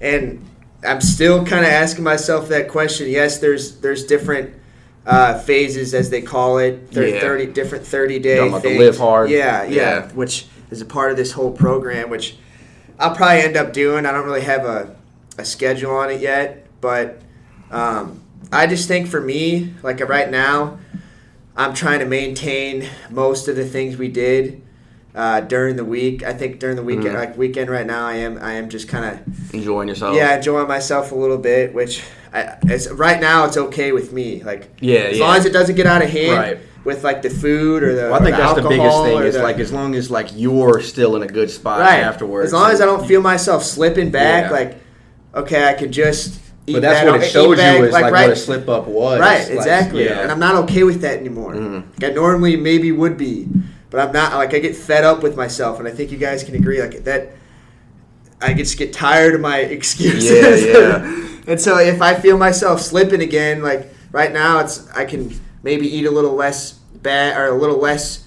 [0.00, 0.44] And
[0.86, 3.08] I'm still kind of asking myself that question.
[3.08, 4.54] Yes, there's there's different
[5.06, 6.88] uh, phases as they call it.
[6.92, 7.20] Thir- Yeah.
[7.20, 8.78] Thirty different thirty day Talking about the things.
[8.80, 9.30] live hard.
[9.30, 10.08] Yeah, yeah, Yeah.
[10.12, 12.36] Which is a part of this whole program, which
[12.98, 14.06] I'll probably end up doing.
[14.06, 14.96] I don't really have a,
[15.38, 17.20] a schedule on it yet, but
[17.70, 20.78] um, I just think for me, like right now,
[21.56, 24.62] I'm trying to maintain most of the things we did
[25.14, 26.22] uh, during the week.
[26.22, 27.14] I think during the weekend, Mhm.
[27.18, 30.16] like weekend right now, I am I am just kind of enjoying yourself.
[30.16, 31.74] yeah enjoying myself a little bit.
[31.74, 34.42] Which I, it's, right now it's okay with me.
[34.42, 35.24] Like Yeah, as yeah.
[35.26, 36.58] long as it doesn't get out of hand Right.
[36.84, 38.02] With like the food or the.
[38.10, 40.80] Well, I think that's the biggest thing is the- like as long as like you're
[40.80, 42.46] still in a good spot right afterwards.
[42.46, 44.56] As long as I don't feel myself slipping back, Yeah.
[44.56, 44.78] like
[45.34, 46.38] okay, I can just.
[46.64, 48.86] Eat But that's back- what it back, you is like, right, what a slip up
[48.86, 49.18] was.
[49.18, 50.04] Right, Like, exactly.
[50.04, 50.20] yeah.
[50.20, 51.54] And I'm not okay with that anymore.
[51.54, 51.82] Mhm.
[52.00, 53.48] Like I normally maybe would be,
[53.90, 54.34] but I'm not.
[54.34, 56.80] Like I get fed up with myself, and I think you guys can agree.
[56.80, 57.32] Like that,
[58.40, 60.62] I just get tired of my excuses.
[60.64, 61.26] Yeah, yeah.
[61.48, 65.86] and so if I feel myself slipping again, like right now, it's I can maybe
[65.94, 68.24] eat a little less bad or a little less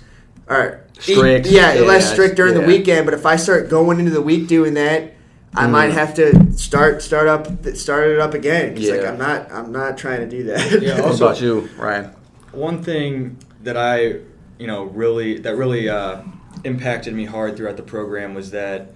[0.48, 3.06] or eat- yeah, Yeah, less strict during the weekend.
[3.06, 5.12] But if I start going into the week doing that.
[5.58, 5.72] I Mm.
[5.72, 8.76] might have to start start up start it up again.
[8.76, 9.10] 'cause, like Yeah.
[9.12, 10.82] I'm not I'm not trying to do that.
[10.82, 12.10] Yeah, What also- about you, Ryan?
[12.52, 14.16] One thing that I,
[14.60, 16.18] you know, really that really uh,
[16.66, 18.92] impacted me hard throughout the program was that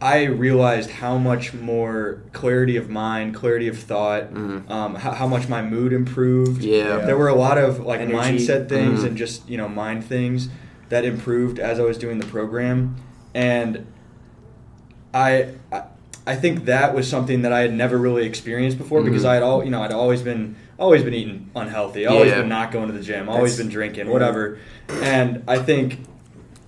[0.00, 4.70] I realized how much more clarity of mind, clarity of thought, Mhm.
[4.70, 6.62] um, how, how much my mood improved.
[6.62, 6.98] Yeah.
[6.98, 8.16] There were a lot of like Energy.
[8.38, 9.06] mindset things Mhm.
[9.08, 10.48] and just you know mind things
[10.88, 12.94] that improved as I was doing the program,
[13.34, 13.84] and
[15.12, 15.48] I.
[15.72, 15.82] I
[16.26, 19.28] I think that was something that I had never really experienced before because Mhm.
[19.30, 22.40] I had all you know I'd always been always been eating unhealthy, always Yeah.
[22.40, 24.12] been not going to the gym, always That's- been drinking, yeah.
[24.12, 24.58] whatever.
[25.02, 26.00] And I think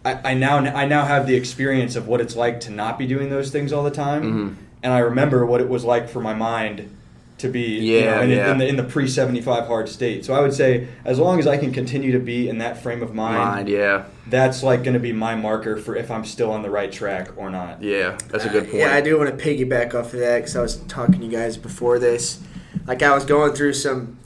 [0.05, 3.07] I, I now I now have the experience of what it's like to not be
[3.07, 4.55] doing those things all the time, Mhm.
[4.83, 6.97] and I remember what it was like for my mind
[7.39, 8.53] to be you Yeah, know, in, yeah.
[8.53, 10.25] in the in the pre seventy five hard state.
[10.25, 13.03] So I would say as long as I can continue to be in that frame
[13.03, 16.51] of mind, Mind, yeah, that's like going to be my marker for if I'm still
[16.51, 17.83] on the right track or not.
[17.83, 18.17] yeah.
[18.29, 18.77] That's a good point.
[18.77, 21.31] Yeah, I do want to piggyback off of that because I was talking to you
[21.33, 22.41] guys before this.
[22.87, 24.19] Like I was going through some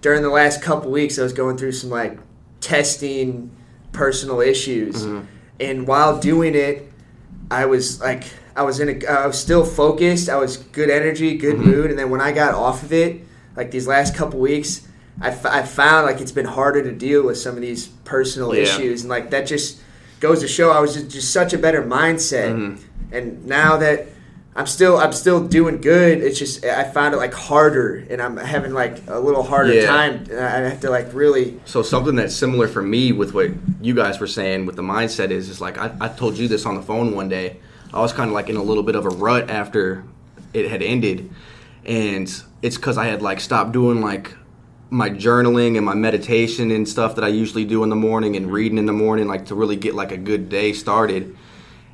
[0.00, 1.18] during the last couple weeks.
[1.18, 2.18] I was going through some like
[2.60, 3.50] testing
[3.92, 5.22] personal issues, Mhm.
[5.58, 6.90] and while doing it,
[7.50, 8.24] I was like
[8.56, 10.28] I was in a I was still focused.
[10.28, 11.64] I was good energy, good Mhm.
[11.66, 13.20] mood, and then when I got off of it,
[13.56, 14.82] like these last couple weeks.
[15.22, 18.54] I, f- I found like it's been harder to deal with some of these personal
[18.54, 18.62] Yeah.
[18.62, 19.76] issues, and like that just
[20.18, 22.76] goes to show I was just, just such a better mindset Mhm.
[23.12, 24.06] and now that
[24.56, 28.36] I'm still I'm still doing good, it's just I found it like harder, and I'm
[28.36, 29.86] having like a little harder Yeah.
[29.86, 30.26] time.
[30.32, 34.18] I have to like really So something that's similar for me with what you guys
[34.18, 36.82] were saying with the mindset is is like I, I told you this on the
[36.82, 37.58] phone one day.
[37.94, 40.04] I was kind of like in a little bit of a rut after
[40.52, 41.30] it had ended,
[41.84, 42.28] and
[42.60, 44.34] it's because I had like stopped doing like
[44.90, 48.50] my journaling and my meditation and stuff that I usually do in the morning and
[48.50, 51.36] reading in the morning, like to really get like a good day started.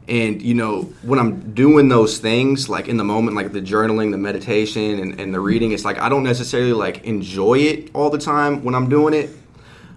[0.09, 4.13] And you know, when I'm doing those things, like in the moment, like the journaling,
[4.13, 8.11] the meditation, and, and the reading, it's like I don't necessarily like enjoy it all
[8.11, 9.31] the time when I'm doing it.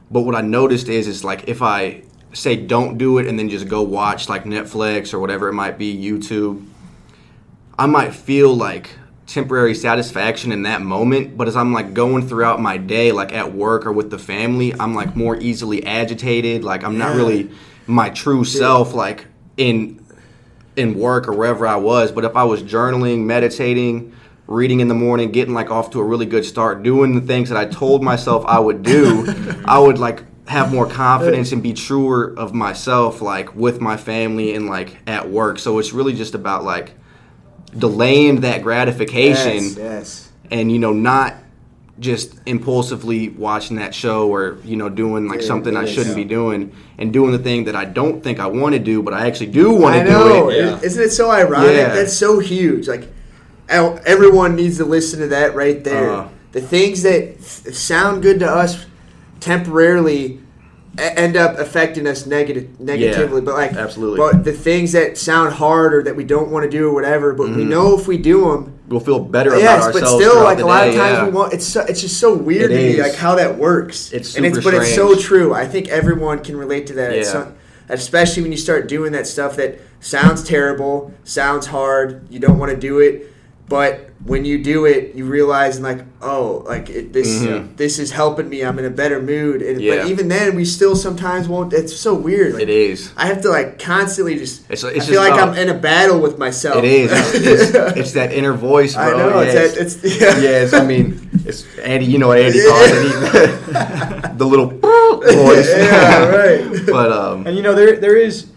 [0.10, 3.50] But what I noticed is, is like if I say don't do it and then
[3.50, 6.65] just go watch like Netflix or whatever it might be, YouTube,
[7.78, 8.89] I might feel like
[9.28, 11.38] temporary satisfaction in that moment.
[11.38, 14.74] But as I'm like going throughout my day, like at work or with the family,
[14.74, 16.63] I'm like more easily agitated.
[16.63, 17.52] Like I'm not really
[17.86, 19.26] my true self, like
[19.58, 19.98] in
[20.75, 22.12] in work or wherever I was.
[22.12, 24.13] But if I was journaling, meditating,
[24.47, 27.49] reading in the morning, getting like off to a really good start, doing the things
[27.49, 29.25] that I told myself I would do,
[29.65, 34.55] I would like have more confidence and be truer of myself like with my family
[34.55, 35.60] and like at work.
[35.60, 36.93] So it's really just about like
[37.77, 40.29] delaying that gratification yes, yes.
[40.49, 41.36] and you know not
[41.99, 46.23] just impulsively watching that show or you know doing like Yeah, something I shouldn't be
[46.23, 49.27] doing and doing the thing that I don't think I want to do but I
[49.27, 50.57] actually do want to do it.
[50.57, 50.79] Yeah.
[50.81, 51.75] Isn't it so ironic?
[51.75, 51.93] Yeah.
[51.93, 52.88] That's so huge.
[52.88, 53.07] Like
[53.67, 56.12] everyone needs to listen to that right there.
[56.12, 56.29] Uh.
[56.53, 58.85] the things that f- sound good to us
[59.39, 60.39] temporarily
[61.00, 63.41] end up affecting us negative negatively.
[63.41, 64.17] but like absolutely.
[64.17, 67.33] but the things that sound hard or that we don't want to do or whatever,
[67.33, 67.69] but we Mhm.
[67.69, 70.87] know if we do them, We'll feel better yes, about but still, like a lot
[70.87, 71.25] of times yeah.
[71.25, 71.54] we want.
[71.54, 74.12] It's so, it's just so weird It to me, like how that works.
[74.12, 75.54] It's and it's super but it's so true.
[75.54, 77.12] I think everyone can relate to that.
[77.12, 77.23] At Yeah.
[77.23, 77.47] some,
[77.89, 82.71] especially when you start doing that stuff that sounds terrible, sounds hard, you don't want
[82.71, 83.31] to do it,
[83.70, 87.78] but when you do it, you realize like, oh, like it, this Mhm.
[87.78, 88.62] this is helping me.
[88.62, 89.62] I'm in a better mood.
[89.62, 89.96] And, Yeah.
[89.98, 91.72] But even then, we still sometimes won't.
[91.72, 92.54] It's so weird.
[92.56, 93.12] Like, It is.
[93.15, 94.63] I have to like constantly just.
[94.70, 96.78] It's- I feel just like about- I'm in a battle with myself.
[96.84, 97.12] It is.
[97.12, 99.04] It's, it's, it's that inner voice, bro.
[99.04, 99.42] I know.
[99.42, 100.38] Yeah, it's, that, it's yeah.
[100.46, 102.06] yeah, it's, I mean, it's Andy.
[102.08, 104.38] You know what Andy calls it?
[104.38, 105.70] the little voice.
[105.70, 106.86] Yeah, right.
[106.88, 108.48] but um, And you know there there is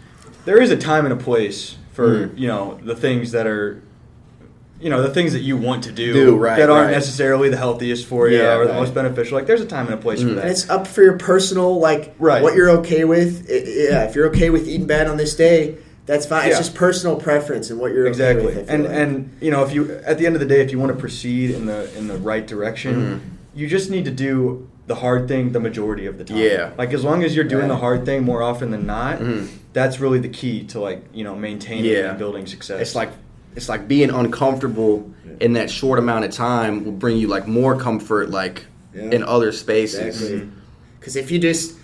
[0.45, 2.37] there is a time and a place for Mhm.
[2.37, 3.81] you know the things that are
[4.83, 6.91] you know the things that you want to do, Do, right, that aren't right.
[6.91, 8.79] necessarily the healthiest for you Yeah, or the right.
[8.81, 9.37] most beneficial.
[9.37, 10.35] Like there's a time and a place for Mm.
[10.35, 10.41] that.
[10.41, 12.43] And it's up for your personal, like, Right.
[12.43, 13.47] what you're okay with.
[13.49, 15.75] I- yeah, if you're okay with eating bad on this day,
[16.05, 16.49] that's fine.
[16.49, 18.69] It's just personal preference and what you're exactly okay with.
[18.69, 18.93] And like.
[18.93, 20.97] and you know if you at the end of the day if you want to
[20.99, 23.19] proceed in the in the right direction Mhm.
[23.59, 26.71] you just need to do the hard thing the majority of the time Yeah.
[26.77, 27.75] like as long as you're doing Right.
[27.75, 29.47] the hard thing more often than not Mhm.
[29.71, 32.09] that's really the key to like you know maintaining Yeah.
[32.09, 33.11] and building success it's like
[33.55, 37.75] it's like being uncomfortable in that short amount of time will bring you like more
[37.79, 39.09] comfort, like Yeah.
[39.11, 39.99] in other spaces.
[40.21, 40.39] Exactly.
[40.39, 40.59] Mm-hmm.
[40.99, 41.77] Because if you just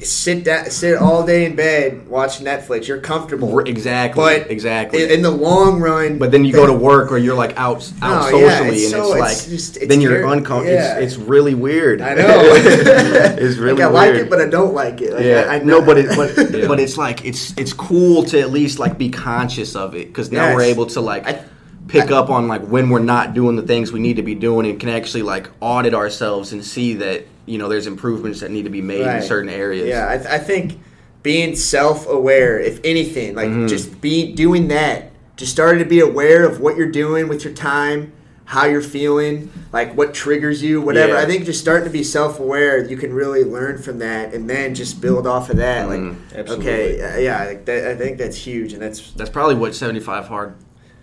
[0.00, 3.58] sit down, sit all day in bed watching Netflix, you're comfortable.
[3.60, 4.22] Exactly.
[4.22, 5.02] But exactly.
[5.02, 7.90] in, in the long run, But then you go to work or you're like out
[8.02, 10.72] out No, yeah, socially it's and so- it's like it's just- it's then you're uncomfortable.
[10.72, 10.98] yeah.
[10.98, 12.00] It's, it's really weird.
[12.00, 12.24] I know.
[12.28, 15.14] it's really like, I like it, but I don't like it.
[15.14, 16.66] Like, yeah, I, I no, but it, but Yeah.
[16.68, 20.30] but it's like it's it's cool to at least like be conscious of it because
[20.30, 20.56] now Yes.
[20.56, 21.44] we're able to like I-
[21.88, 24.66] pick up on like when we're not doing the things we need to be doing
[24.66, 28.64] and can actually like audit ourselves and see that you know there's improvements that need
[28.64, 29.88] to be made in certain areas.
[29.88, 30.78] Yeah, I, th- I think
[31.22, 33.68] being self-aware, if anything, like Mhm.
[33.68, 37.52] just be doing that, just starting to be aware of what you're doing with your
[37.54, 38.12] time,
[38.44, 41.14] how you're feeling, like what triggers you, whatever.
[41.14, 41.20] Yeah.
[41.20, 44.74] I think just starting to be self-aware, you can really learn from that, and then
[44.74, 45.86] just build off of that.
[45.86, 45.90] Mhm.
[45.90, 46.66] Like, Absolutely.
[46.66, 50.26] okay, uh, yeah, like that, I think that's huge, and that's That's probably what 75
[50.28, 50.54] hard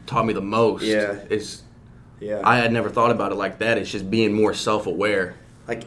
[0.06, 0.84] taught me the most.
[0.84, 1.18] Yeah.
[1.30, 1.62] is
[2.20, 2.41] yeah.
[2.43, 3.78] I had never thought about it like that.
[3.78, 5.36] It's just being more self-aware.
[5.68, 5.84] like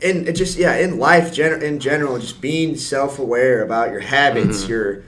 [0.00, 4.64] in it just yeah in life gen- in general just being self-aware about your habits
[4.64, 4.68] Mhm.
[4.68, 5.02] your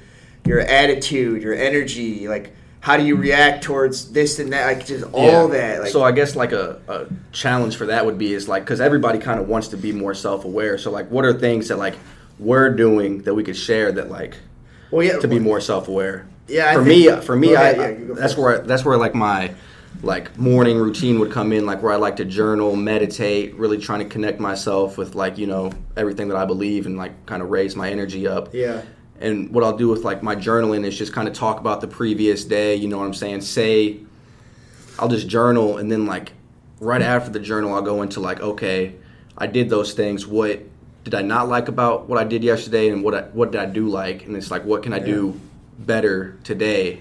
[0.47, 5.05] your attitude your energy like how do you react towards this and that like just
[5.13, 5.59] all Yeah.
[5.59, 8.65] that like so I guess like a, a challenge for that would be is like
[8.65, 10.79] because everybody kind of wants to be more self-aware.
[10.79, 11.97] So like, what are things that like
[12.39, 14.37] we're doing that we could share that like
[14.91, 16.27] well yeah to be more self-aware?
[16.49, 18.39] Yeah, I for think- me, for me, I, ahead, yeah, I- you go that's first.
[18.39, 19.55] where that's where like my
[20.03, 23.99] like morning routine would come in, like where I like to journal, meditate, really trying
[24.01, 27.51] to connect myself with like you know everything that I believe and like kind of
[27.51, 28.55] raise my energy up.
[28.55, 28.83] yeah
[29.21, 31.89] And what I'll do with like my journaling is just kind of talk about the
[31.89, 32.77] previous day.
[32.77, 33.41] You know what I'm saying?
[33.41, 33.99] Say,
[34.99, 36.33] I'll just journal, and then like
[36.81, 38.95] right after the journal, I'll go into like, okay,
[39.37, 40.27] I did those things.
[40.27, 40.61] What
[41.05, 43.67] did I not like about what I did yesterday, and what I, what did I
[43.67, 44.27] do like?
[44.27, 45.41] And it's like, what can I do
[45.79, 47.01] better today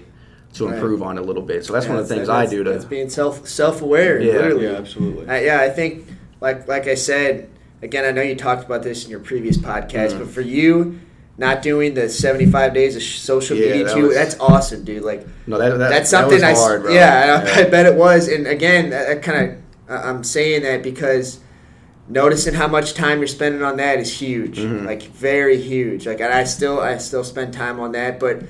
[0.54, 0.74] to Right.
[0.74, 1.64] improve on a little bit?
[1.64, 2.90] So that's Yeah, one of the things I do that's to.
[2.90, 4.32] being self self-aware Yeah.
[4.34, 6.06] literally yeah absolutely I, yeah, I think
[6.40, 7.48] like like I said
[7.82, 8.04] again.
[8.04, 10.18] I know you talked about this in your previous podcast, Mhm.
[10.20, 10.98] but for you,
[11.36, 14.36] not doing the seventy five days of sh- social Yeah, media that too, was- that's
[14.40, 15.02] awesome, dude.
[15.04, 16.92] Like No, that, that that's that something was I s- hard, bro.
[16.92, 18.26] yeah, I, I bet it was.
[18.28, 19.56] And again, that, that kind of
[19.90, 21.38] I'm saying that because
[22.08, 24.84] noticing how much time you're spending on that is huge, Mhm.
[24.86, 26.06] like very huge.
[26.06, 28.42] Like and I still I still spend time on that, but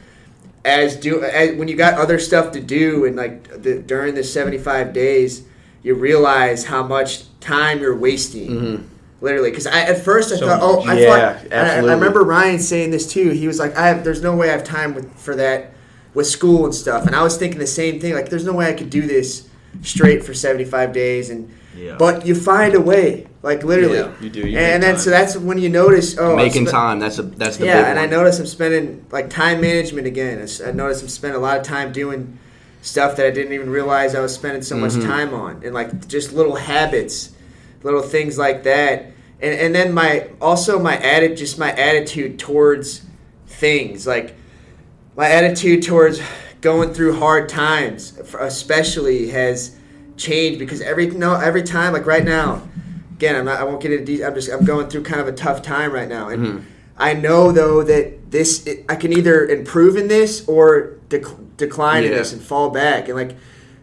[0.65, 4.25] as do as, when you got other stuff to do and like the, during the
[4.25, 5.43] 75 days,
[5.83, 8.51] you realize how much time you're wasting.
[8.51, 8.83] Mhm.
[9.21, 10.81] Literally, because I at first I So thought, oh.
[10.89, 11.53] I Yeah, thought.
[11.53, 13.31] I, I remember Ryan saying this too.
[13.31, 15.73] He was like, I have, there's no way I have time with, for that
[16.15, 17.07] with school and stuff.
[17.07, 18.15] And I was thinking the same thing.
[18.15, 19.49] Like, there's no way I could do this
[19.83, 21.31] straight for 75 days.
[21.31, 21.97] And Yeah.
[21.97, 23.99] but you find a way, like literally.
[23.99, 25.01] Yeah, you do you and then time.
[25.01, 26.99] so that's when you notice, oh, making spe- time.
[26.99, 28.11] That's a that's the yeah, and I one.
[28.11, 30.39] notice I'm spending like time management again.
[30.67, 32.39] I notice I'm spending a lot of time doing
[32.83, 35.05] stuff that I didn't even realize I was spending so much Mhm.
[35.07, 37.31] time on, and like just little habits,
[37.83, 39.07] little things like that.
[39.41, 43.03] And and then my also my atti- just my attitude towards
[43.47, 44.35] things like
[45.17, 46.21] my attitude towards
[46.61, 49.77] going through hard times, especially has
[50.19, 52.63] changed because every no every time like right now,
[53.17, 55.29] again I'm not I won't get into de- I'm just I'm going through kind of
[55.29, 56.47] a tough time right now and.
[56.47, 56.63] Mhm.
[57.01, 62.03] I know though that this it, I can either improve in this or dec- decline
[62.03, 63.07] in this and fall back.
[63.07, 63.37] And like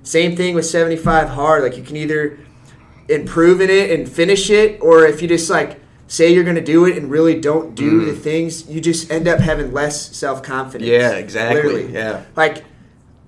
[0.03, 1.63] same thing with 75 hard.
[1.63, 2.37] Like you can either
[3.07, 6.61] improve in it and finish it, or if you just like say you're going to
[6.61, 8.05] do it and really don't do Mhm.
[8.07, 10.89] the things, you just end up having less self confidence.
[10.91, 11.89] Yeah, exactly.
[11.93, 12.23] Yeah.
[12.35, 12.65] Like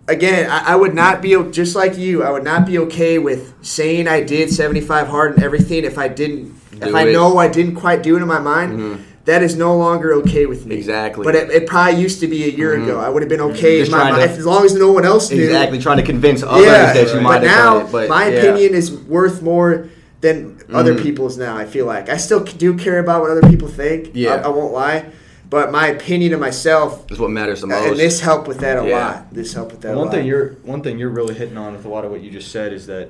[0.08, 2.24] again, I, I would not be just like you.
[2.24, 6.08] I would not be okay with saying I did 75 hard and everything if I
[6.08, 6.54] didn't.
[6.74, 8.98] if Do I know I didn't quite do it in my mind, Mhm.
[9.26, 10.76] that is no longer okay with me.
[10.76, 11.24] Exactly.
[11.24, 13.00] But it, it probably used to be a year ago.
[13.00, 14.92] I would have been okay Just in my trying to- mind, as long as no
[14.92, 15.44] one else knew.
[15.44, 17.92] exactly trying to convince others Yeah, that you might but have now done it.
[17.92, 18.40] But my yeah.
[18.40, 19.88] opinion is worth more
[20.22, 21.02] than other Mhm.
[21.04, 21.38] people's.
[21.38, 24.12] Now I feel like I still do care about what other people think.
[24.14, 24.36] Yeah.
[24.36, 25.06] I, I won't lie,
[25.50, 27.88] but my opinion of myself is what matters the most.
[27.90, 28.98] and this helped with that a Yeah.
[29.08, 29.34] lot.
[29.34, 29.94] This helped with that.
[29.94, 30.14] a one lot.
[30.14, 32.52] thing you're one thing you're really hitting on with a lot of what you just
[32.52, 33.10] said is that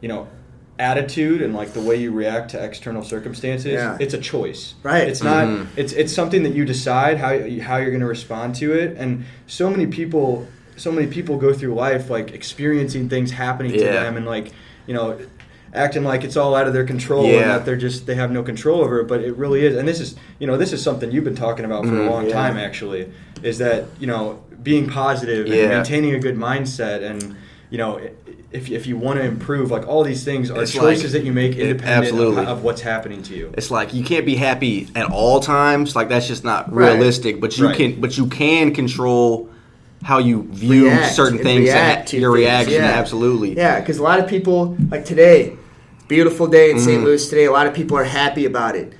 [0.00, 0.26] you know
[0.78, 3.96] attitude and like the way you react to external circumstances Yeah.
[3.98, 5.08] it's a choice Right.
[5.08, 5.66] it's not Mhm.
[5.76, 8.94] it's it's something that you decide how you- how you're going to respond to it
[8.98, 13.78] and so many people so many people go through life like experiencing things happening to
[13.84, 14.50] them and like
[14.86, 15.16] you know
[15.76, 18.42] acting like it's all out of their control and that they're just they have no
[18.42, 21.10] control over it but it really is and this is you know this is something
[21.12, 22.06] you've been talking about for Mhm.
[22.06, 22.32] a long Yeah.
[22.32, 23.08] time actually
[23.42, 25.68] is that you know being positive and Yeah.
[25.68, 27.36] maintaining a good mindset and
[27.70, 28.00] you know
[28.52, 31.24] if, if you want to improve like all these things are It's choices like- that
[31.26, 32.42] you make independent absolutely.
[32.42, 35.94] of, of what's happening to you It's like you can't be happy at all times.
[35.94, 36.92] Like that's just not Right.
[36.92, 37.40] realistic.
[37.40, 37.76] But you Right.
[37.76, 39.48] can, but you can control
[40.02, 41.62] how you view React certain things.
[41.64, 42.98] react and to your things, reaction, yeah.
[43.00, 43.56] absolutely.
[43.56, 45.55] Yeah, because a lot of people like today,
[46.08, 47.00] beautiful day in St.
[47.00, 47.04] Mhm.
[47.04, 47.44] Louis today.
[47.46, 48.92] A lot of people are happy about it.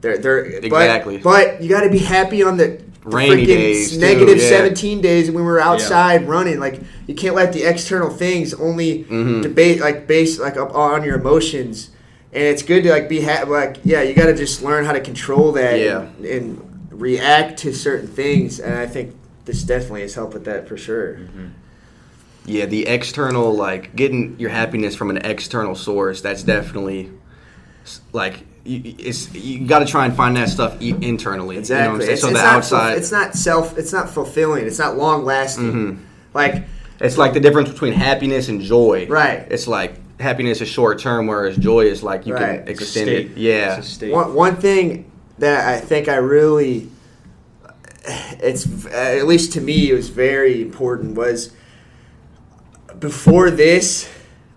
[0.00, 1.18] They're they're but- Exactly.
[1.18, 4.48] But, you got to be happy on the, the Rainy freaking days, too, negative yeah.
[4.48, 6.58] seventeen days when we were outside running.
[6.60, 9.42] Like you can't let the external things only Mhm.
[9.42, 11.90] debate like base like up on your emotions.
[12.32, 14.92] And it's good to like be ha- like yeah, you got to just learn how
[14.92, 16.06] to control that Yeah.
[16.18, 18.58] and, and react to certain things.
[18.60, 21.18] And I think this definitely has helped with that for sure.
[22.44, 27.10] Yeah, the external, like getting your happiness from an external source, that's definitely
[28.12, 31.56] like you, it's you got to try and find that stuff e- internally.
[31.56, 32.12] You know what I'm Exactly.
[32.12, 33.78] it's, so it's the not outside, Ful- it's not self.
[33.78, 34.66] It's not fulfilling.
[34.66, 35.72] It's not long lasting.
[35.72, 35.98] Mhm.
[36.34, 36.64] Like
[37.00, 39.06] it's like the difference between happiness and joy.
[39.08, 39.46] Right.
[39.50, 42.64] It's like happiness is short term, whereas joy is like you Right.
[42.64, 43.30] can It's a extend state.
[43.32, 43.36] it.
[43.36, 43.78] Yeah.
[43.78, 44.12] It's a state.
[44.12, 46.88] one one thing that I think I really,
[48.40, 51.50] it's at least to me, it was very important was
[52.98, 54.08] before this.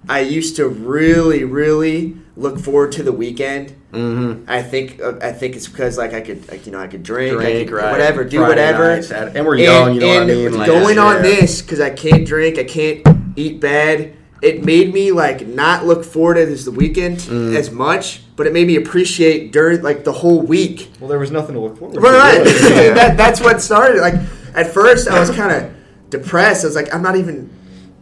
[0.07, 3.75] I used to really, really look forward to the weekend.
[3.91, 4.47] Mm-hmm.
[4.47, 7.01] I think uh, I think it's because like I could like you know I could
[7.01, 7.91] drink, I could right.
[7.91, 8.97] whatever, do Friday whatever.
[8.97, 10.57] night, and we're young, you know what I and mean?
[10.57, 11.21] Like, going on yeah.
[11.21, 14.15] this because I can't drink, I can't eat bad.
[14.41, 17.55] It made me like not look forward to this the weekend Mm.
[17.55, 20.91] as much, but it made me appreciate during like the whole week.
[20.99, 22.45] well there was nothing to look forward to Right, right.
[22.45, 22.93] Yeah.
[22.93, 24.01] that, that's what started.
[24.01, 24.15] Like
[24.53, 25.73] at first, I was kind of
[26.09, 26.63] depressed.
[26.63, 27.49] I was like, I'm not even.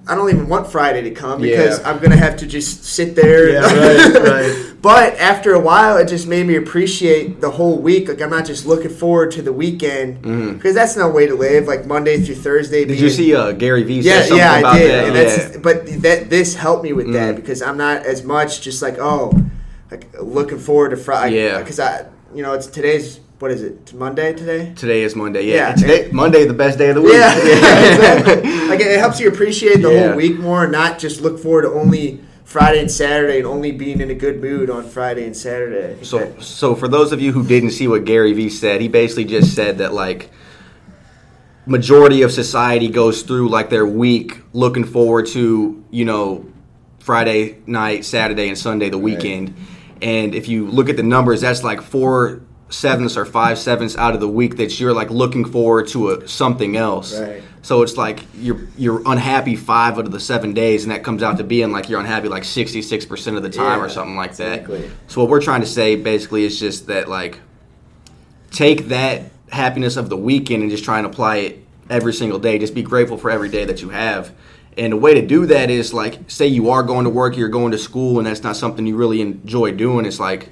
[0.08, 1.89] I don't even want Friday to come because Yeah.
[1.89, 3.49] I'm gonna have to just sit there.
[3.49, 4.70] Yeah, right, right.
[4.84, 8.10] But after a while, it just made me appreciate the whole week.
[8.10, 10.22] Like I'm not just looking forward to the weekend
[10.56, 11.68] because that's no way to live.
[11.68, 12.80] Like Monday through Thursday.
[12.82, 14.01] Did being- you see uh, Gary Vee?
[14.01, 14.91] Yeah, something yeah, I did.
[14.91, 15.06] That?
[15.06, 15.24] And yeah.
[15.24, 17.36] that's, but that this helped me with that Mm.
[17.38, 19.32] because I'm not as much just like oh,
[19.89, 21.45] like looking forward to Friday.
[21.45, 21.60] Yeah.
[21.60, 23.74] Because I, you know, it's today's what is it?
[23.82, 24.72] It's Monday today.
[24.74, 25.44] Today is Monday.
[25.48, 25.76] Yeah, Yeah.
[25.76, 27.12] today Monday the best day of the week.
[27.12, 27.38] Yeah,
[27.94, 28.68] exactly.
[28.70, 30.08] like it helps you appreciate the Yeah.
[30.08, 34.00] whole week more, not just look forward to only Friday and Saturday and only being
[34.00, 35.98] in a good mood on Friday and Saturday.
[36.04, 38.88] So, that- so for those of you who didn't see what Gary Vee said, he
[38.88, 40.30] basically just said that like
[41.66, 46.46] majority of society goes through like their week looking forward to you know
[47.00, 49.54] Friday night, Saturday, and Sunday, the weekend.
[50.02, 52.39] And if you look at the numbers, that's like four
[52.74, 56.28] sevenths or five sevenths out of the week that you're like looking forward to a,
[56.28, 57.18] something else.
[57.20, 57.44] Right.
[57.62, 61.24] So it's like you're you're unhappy five out of the seven days, and that comes
[61.24, 63.90] out to being like you're unhappy like sixty six percent of the time Yeah, or
[63.90, 64.62] something like that.
[64.62, 64.92] exactly.
[65.08, 67.40] So what we're trying to say basically is just that like
[68.52, 72.58] take that happiness of the weekend and just try and apply it every single day.
[72.58, 74.34] Just be grateful for every day that you have.
[74.78, 77.50] And the way to do that is like say you are going to work, you're
[77.50, 80.06] going to school and that's not something you really enjoy doing.
[80.06, 80.50] It's like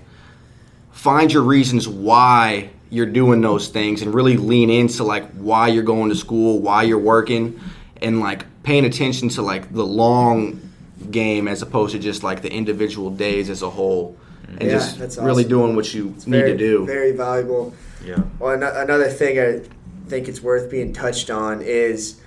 [1.01, 5.81] find your reasons why you're doing those things and really lean into like why you're
[5.81, 7.59] going to school, why you're working
[8.03, 10.61] and like paying attention to like the long
[11.09, 14.15] game as opposed to just like the individual days as a whole
[14.47, 16.85] and Yeah, just that's really doing what you need very, to do.
[16.85, 17.73] Very valuable.
[18.05, 19.61] yeah Well, ano- another thing I
[20.07, 22.21] think it's worth being touched on is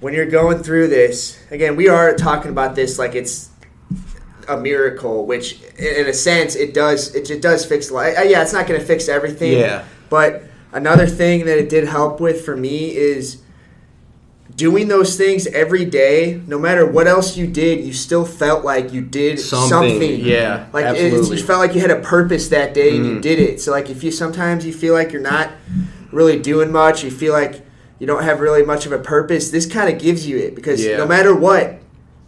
[0.00, 1.38] when you're going through this.
[1.50, 3.50] Again, we are talking about this like it's
[4.48, 7.14] a miracle, which in a sense it does.
[7.14, 8.14] It, it does fix life.
[8.24, 9.58] Yeah, it's not going to fix everything.
[9.58, 9.84] Yeah.
[10.10, 13.38] But another thing that it did help with for me is
[14.54, 16.40] doing those things every day.
[16.46, 20.20] No matter what else you did, you still felt like you did Something, something.
[20.20, 21.38] yeah, like absolutely.
[21.38, 23.22] you felt like you had a purpose that day and you Mhm.
[23.22, 23.60] did it.
[23.60, 25.50] So like if you sometimes you feel like you're not
[26.10, 27.62] really doing much, you feel like
[27.98, 29.48] you don't have really much of a purpose.
[29.50, 30.98] This kind of gives you it because Yeah.
[30.98, 31.78] no matter what,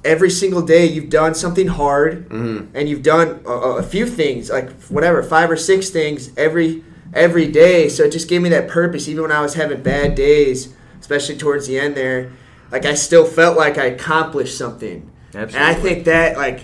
[0.05, 2.67] every single day you've done something hard Mhm.
[2.75, 6.85] and you've done a, a few things like whatever five or six things every
[7.15, 7.89] every day.
[7.89, 9.09] So it just gave me that purpose.
[9.09, 10.69] Even when I was having bad days,
[11.01, 12.31] especially towards the end there,
[12.73, 15.09] like I still felt like I accomplished something.
[15.33, 16.61] And I think that like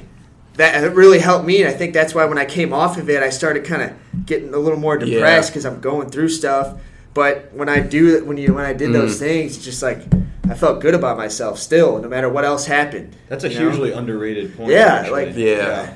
[0.56, 1.62] that really helped me.
[1.62, 4.26] And I think that's why when I came off of it, I started kind of
[4.26, 5.50] getting a little more depressed Yeah.
[5.52, 6.74] because I'm going through stuff.
[7.14, 9.18] But when I do when you when I did those Mhm.
[9.20, 10.02] things, it's just like
[10.50, 13.14] I felt good about myself still, no matter what else happened.
[13.28, 13.70] That's a you know?
[13.70, 14.70] hugely underrated point.
[14.72, 15.26] Yeah, actually.
[15.26, 15.94] like- Yeah.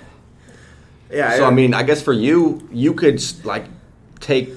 [1.10, 1.36] yeah.
[1.36, 3.64] So I mean, I guess for you, you could like
[4.20, 4.50] take.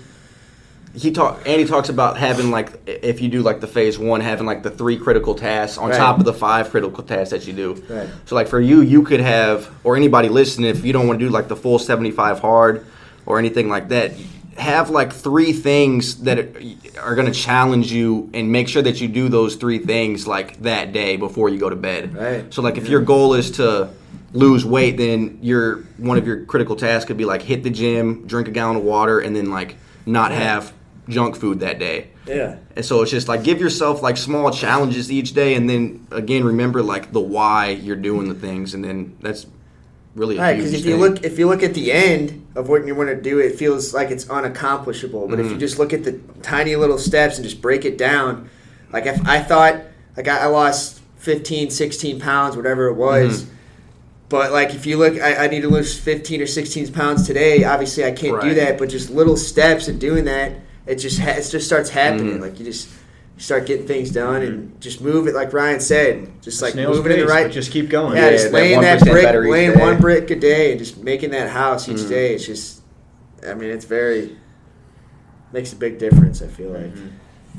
[0.93, 1.47] He talk.
[1.47, 4.71] Andy talks about having like if you do like the phase one, having like the
[4.71, 5.97] three critical tasks on Right.
[5.97, 7.83] top of the five critical tasks that you do.
[7.87, 8.07] Right.
[8.25, 11.25] So like for you, you could have, or anybody listening, if you don't want to
[11.25, 12.83] do like the full seventy-five hard
[13.27, 14.13] or anything like that,
[14.57, 16.39] have like three things that
[16.97, 20.61] are going to challenge you, and make sure that you do those three things like
[20.61, 22.15] that day before you go to bed.
[22.15, 22.53] Right.
[22.53, 23.89] So like if your goal is to
[24.33, 28.27] lose weight, then your one of your critical tasks could be like hit the gym,
[28.27, 30.73] drink a gallon of water, and then like not have
[31.07, 32.09] junk food that day.
[32.25, 32.57] yeah.
[32.75, 36.43] And so it's just like give yourself like small challenges each day, and then again
[36.43, 39.45] remember like the why you're doing the things, and then that's
[40.17, 40.99] really Right, because if you thing.
[41.01, 43.93] look if you look at the end of what you want to do, it feels
[43.93, 45.29] like it's unaccomplishable.
[45.29, 45.53] But if Mm-hmm.
[45.53, 48.49] you just look at the tiny little steps and just break it down,
[48.91, 49.75] like if I thought
[50.15, 53.43] like I, I lost 15, 16 pounds, whatever it was.
[53.43, 53.53] Mm-hmm.
[54.29, 57.63] But like if you look, I, I need to lose 15 or 16 pounds today.
[57.63, 58.77] Obviously, I can't do that.
[58.77, 60.51] But just little steps in doing that,
[60.85, 62.39] it just ha- it just starts happening.
[62.39, 62.41] Mhm.
[62.41, 62.89] Like you just
[63.37, 65.35] start getting things done and just move it.
[65.35, 67.51] Like Ryan said, just like Snail's moving in the right.
[67.51, 68.15] just keep going.
[68.17, 69.79] Yeah, Yeah, just that laying that 1% brick, laying day.
[69.79, 72.09] one brick a day, and just making that house each Mhm.
[72.09, 72.33] day.
[72.35, 72.81] It's just,
[73.47, 74.35] I mean, it's very
[75.53, 76.41] makes a big difference.
[76.41, 76.91] I feel like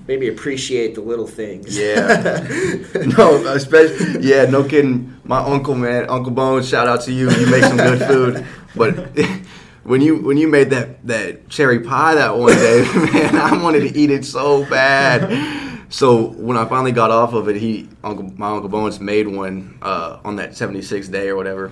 [0.06, 1.76] maybe appreciate the little things.
[1.78, 2.46] Yeah.
[3.16, 5.14] no, especially yeah, no kidding.
[5.24, 7.30] My uncle, man, Uncle Bones, shout out to you.
[7.30, 9.10] You make some good food, but
[9.84, 13.80] when you when you made that that cherry pie that one day, man, I wanted
[13.80, 15.66] to eat it so bad.
[15.90, 19.78] So when I finally got off of it, he Uncle my Uncle Bones made one
[19.82, 21.70] uh, on that 76th day or whatever,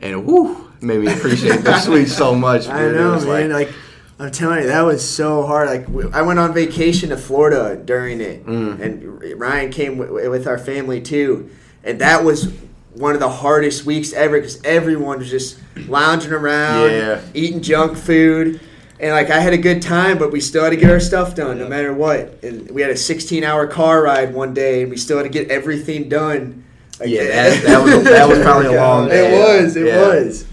[0.00, 2.68] and whoo, made me appreciate the sweet so much.
[2.68, 2.96] I dude.
[2.96, 3.50] Know, man.
[3.50, 3.72] Like,
[4.18, 5.68] I'm telling you, that was so hard.
[5.68, 8.80] Like I went on vacation to Florida during it, Mm.
[8.80, 11.48] and Ryan came w- with our family too,
[11.84, 12.52] and that was
[12.94, 17.20] one of the hardest weeks ever because everyone was just lounging around, Yeah.
[17.34, 18.58] eating junk food.
[18.98, 21.34] And like I had a good time, but we still had to get our stuff
[21.34, 22.42] done no matter what.
[22.42, 25.28] And we had a 16 hour car ride one day, and we still had to
[25.28, 26.64] get everything done.
[26.98, 29.34] Like, Yeah, that- that was- that was probably a long Day.
[29.34, 29.98] It was, it Yeah.
[30.06, 30.46] was.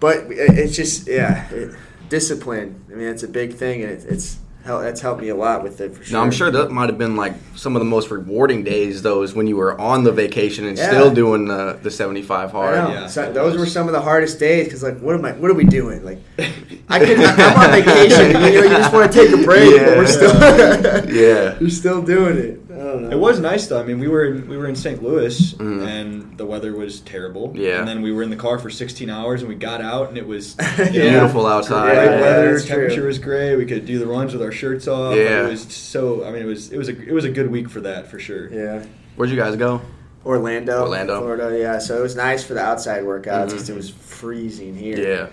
[0.00, 1.74] But it's just yeah, it,
[2.08, 2.80] discipline.
[2.90, 4.36] I mean, it's a big thing, and it, it's
[4.68, 6.18] hel- that's helped me a lot with it for sure.
[6.18, 9.02] No, I'm sure that might have been like some of the most rewarding days.
[9.02, 10.88] Those when you were on the vacation and Yeah.
[10.90, 12.74] still doing the the 75 hard.
[12.76, 13.60] Yeah, So those was.
[13.62, 15.32] were some of the hardest days because, like, what am I?
[15.32, 16.04] What are we doing?
[16.04, 16.18] Like,
[16.88, 17.18] I could.
[17.18, 18.26] I'm on vacation.
[18.28, 20.34] You, know, you just want to take a break, but we're still.
[21.08, 21.56] Yeah.
[21.60, 22.67] You're still doing it.
[22.88, 23.10] I don't know.
[23.10, 23.80] It was nice though.
[23.80, 25.02] I mean, we were in, we were in St.
[25.02, 25.86] Louis Mhm.
[25.86, 27.52] and the weather was terrible.
[27.54, 27.78] Yeah.
[27.80, 30.16] And then we were in the car for 16 hours and we got out and
[30.18, 30.90] it was Yeah.
[30.90, 31.94] Beautiful outside.
[31.94, 32.76] Great Yeah, weather, that's true.
[32.76, 33.56] temperature was great.
[33.56, 35.14] We could do the runs with our shirts off.
[35.16, 35.46] Yeah.
[35.46, 36.24] It was so.
[36.24, 38.18] I mean, it was it was a it was a good week for that for
[38.18, 38.48] sure.
[38.52, 38.84] Yeah.
[39.16, 39.80] Where'd you guys go?
[40.26, 41.20] Orlando, Orlando.
[41.20, 41.56] Florida.
[41.58, 43.70] Yeah, so it was nice for the outside workouts Mhm.
[43.70, 44.98] it was freezing here.
[44.98, 45.26] Yeah.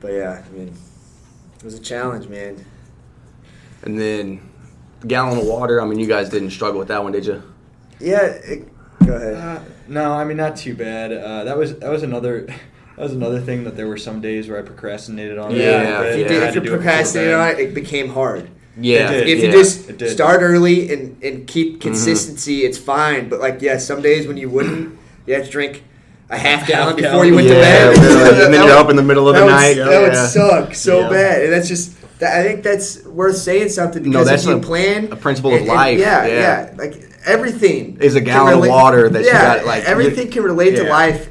[0.00, 0.72] But yeah, I mean,
[1.58, 2.56] it was a challenge, man.
[3.84, 4.40] And then
[5.06, 5.80] gallon of water.
[5.80, 7.42] I mean, you guys didn't struggle with that one, did you?
[8.00, 8.22] Yeah.
[8.22, 8.68] It,
[9.06, 9.34] go ahead.
[9.34, 11.12] Uh, no, I mean not too bad.
[11.12, 12.42] Uh, that was that was another
[12.96, 15.52] that was another thing that there were some days where I procrastinated on.
[15.52, 17.58] it Yeah, little if you, I did, if you do it before procrastinated on it,
[17.60, 18.48] it became hard.
[18.80, 19.10] Yeah.
[19.10, 19.28] did.
[19.28, 19.46] If yeah.
[19.46, 19.52] you
[19.98, 21.80] just start early and, and keep Mm-hmm.
[21.80, 23.28] consistency, it's fine.
[23.28, 25.84] But like, yeah, some days when you wouldn't, you have to drink
[26.30, 27.28] a half gallon before gallon.
[27.28, 28.44] you went yeah, to bed.
[28.44, 29.74] and then you're up in the middle of the that would, night.
[29.74, 30.26] that would yeah.
[30.26, 31.08] suck so Yeah.
[31.10, 31.96] bad, and that's just.
[32.22, 35.16] That, I think that's worth saying something No, because that's if you a- plan a
[35.16, 36.34] principle of and- and- life, yeah, yeah.
[36.38, 40.44] yeah, like everything Is a can gallon of water that you got, like, everything can
[40.44, 41.28] relate to life.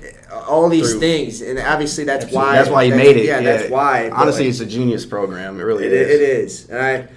[0.50, 2.50] All these Through- things, and obviously that's Absolutely.
[2.50, 2.56] why.
[2.58, 3.26] That's why you that's- made it.
[3.26, 4.10] Yeah, that's why.
[4.10, 5.58] Honestly, like, it's a genius program.
[5.60, 6.10] It really it, is.
[6.10, 7.08] it is, and I,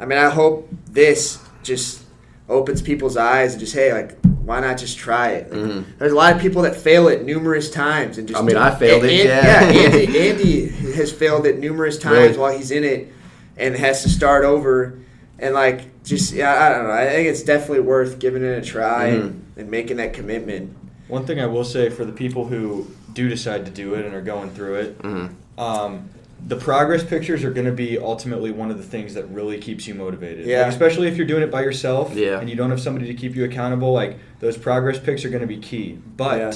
[0.00, 2.00] I mean, I hope this just
[2.48, 5.52] opens people's eyes and just hey, like, why not just try it?
[5.52, 5.84] Like, Mhm.
[5.98, 8.74] There's a lot of people that fail it numerous times, and just I mean, I
[8.74, 9.82] failed it, And- yeah.
[9.82, 12.38] Andy, Andy has failed it numerous times Really?
[12.38, 13.12] while he's in it,
[13.58, 14.98] and has to start over,
[15.38, 16.92] and like, just yeah, I don't know.
[16.92, 19.20] I think it's definitely worth giving it a try Mm-hmm.
[19.26, 20.76] and, and making that commitment.
[21.08, 24.14] One thing I will say for the people who do decide to do it and
[24.14, 25.30] are going through it, Mhm.
[25.58, 26.08] um,
[26.46, 29.88] the progress pictures are going to be ultimately one of the things that really keeps
[29.88, 30.46] you motivated.
[30.46, 30.62] Yeah.
[30.62, 32.38] Like, especially if you're doing it by yourself Yeah.
[32.38, 33.92] and you don't have somebody to keep you accountable.
[33.92, 35.98] Like those progress pics are going to be key.
[36.16, 36.52] But Yeah.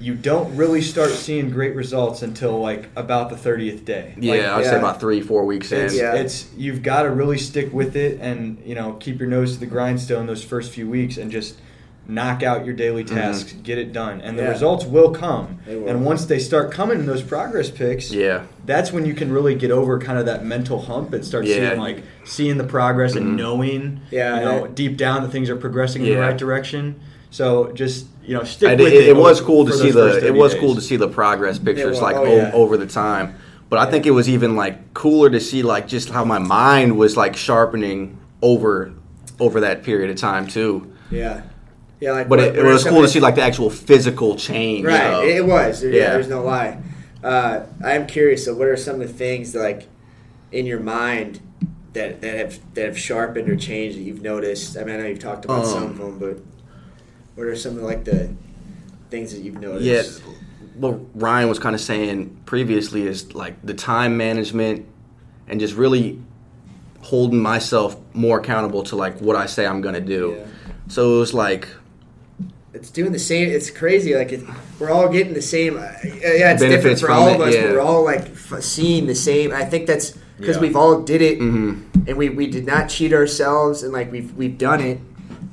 [0.00, 4.14] You don't really start seeing great results until like about the 30th day.
[4.18, 4.70] Yeah, Like, I'd yeah.
[4.70, 5.84] say about three, four weeks in.
[5.86, 6.14] it's, Yeah.
[6.14, 9.60] it's you've got to really stick with it and you know keep your nose to
[9.60, 11.56] the grindstone those first few weeks and just
[12.06, 13.14] knock out your daily Mm-hmm.
[13.16, 14.48] tasks, get it done, and the Yeah.
[14.50, 15.58] results will come.
[15.66, 15.88] Will.
[15.88, 18.42] And once they start coming in those progress pics, Yeah.
[18.64, 21.68] that's when you can really get over kind of that mental hump and start Yeah.
[21.70, 23.36] seeing like seeing the progress and Mhm.
[23.36, 26.94] knowing Yeah, you know that- deep down that things are progressing in the right direction.
[27.30, 29.08] So just you know stick And with it, it.
[29.08, 30.60] it was cool to see the it was days.
[30.60, 32.00] cool to see the progress pictures was.
[32.02, 32.50] like Oh, o- yeah.
[32.52, 33.34] over the time.
[33.70, 36.96] But I think it was even like cooler to see like just how my mind
[36.96, 38.92] was like sharpening over
[39.40, 40.92] over that period of time too.
[41.10, 41.42] Yeah.
[42.00, 44.84] Yeah, like But what- it, it was cool to see like the actual physical change.
[44.86, 45.80] Right, of- it was.
[45.80, 46.02] There- Yeah.
[46.02, 46.10] Yeah.
[46.12, 46.78] there's no lie.
[47.24, 48.44] Uh, I'm curious.
[48.44, 49.88] So, what are some of the things that, like
[50.52, 51.40] in your mind
[51.94, 54.76] that that have that have sharpened or changed that you've noticed?
[54.76, 56.38] I mean, I know you've talked about Um, some of them, but
[57.38, 58.28] what are some of like the
[59.10, 59.84] things that you've noticed?
[59.84, 60.32] Yeah,
[60.74, 64.86] what Ryan was kind of saying previously is like the time management
[65.46, 66.20] and just really
[67.00, 70.36] holding myself more accountable to like what I say I'm gonna do.
[70.36, 70.46] Yeah.
[70.88, 71.68] So it was like
[72.74, 73.48] it's doing the same.
[73.50, 74.16] It's crazy.
[74.16, 74.42] Like it,
[74.80, 75.76] we're all getting the same.
[75.78, 77.54] Uh, yeah, it's different for from all it, of us.
[77.54, 77.62] yeah.
[77.66, 79.52] But we're all like f- seeing the same.
[79.52, 80.62] I think that's because Yeah.
[80.62, 81.84] we've all did it, mhm.
[82.08, 84.98] and we, we did not cheat ourselves, and like we've we've done it.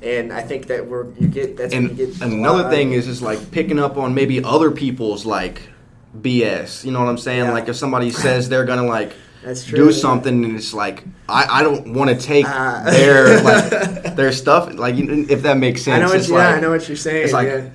[0.05, 3.49] And I think that we're you get that's and get another thing is just like
[3.51, 5.63] picking up on maybe other people's like
[6.21, 6.85] BS.
[6.85, 7.45] You know what I'm saying?
[7.45, 7.51] Yeah.
[7.53, 9.91] Like if somebody says they're gonna like That's true, do yeah.
[9.99, 12.83] something and it's like I, I don't want to take Ah.
[12.85, 13.69] their like
[14.15, 15.95] their stuff like if that makes sense.
[15.97, 17.23] I know what you, like, yeah, I know what you're saying.
[17.23, 17.69] it's like, yeah.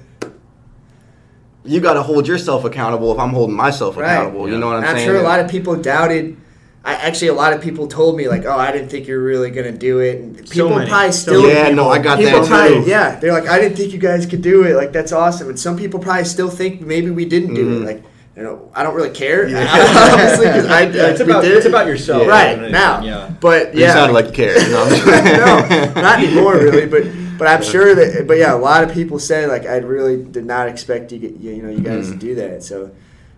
[1.65, 4.13] you got to hold yourself accountable if I'm holding myself Right.
[4.13, 4.49] accountable.
[4.49, 5.07] You know what I'm, I'm saying?
[5.09, 6.37] sure a lot of people doubted.
[6.83, 9.51] I actually a lot of people told me like, "Oh, I didn't think you're really
[9.51, 10.89] gonna do it." And people many.
[10.89, 12.89] probably still yeah, no, I got that probably, too.
[12.91, 14.75] Yeah, they're like, I didn't think you guys could do it.
[14.77, 15.51] Like that's awesome.
[15.51, 17.83] And some people probably still think maybe we didn't do Mhm.
[17.83, 17.85] it.
[17.87, 18.03] Like
[18.35, 19.47] you know, I don't really care.
[19.47, 19.59] Yeah.
[20.15, 22.29] Honestly, 'cause I, Yeah, it's we about did it's about yourself, Yeah.
[22.31, 23.03] right more now.
[23.03, 23.31] Yeah.
[23.41, 24.63] But You yeah, sounded like you cared.
[24.71, 25.05] No, I'm just-
[25.97, 26.87] no, not anymore, really.
[26.87, 27.03] But
[27.39, 28.27] but I'm sure that.
[28.27, 31.51] But yeah, a lot of people said like I really did not expect you you,
[31.57, 32.21] you know you guys to Mhm.
[32.21, 32.63] do that.
[32.63, 32.91] So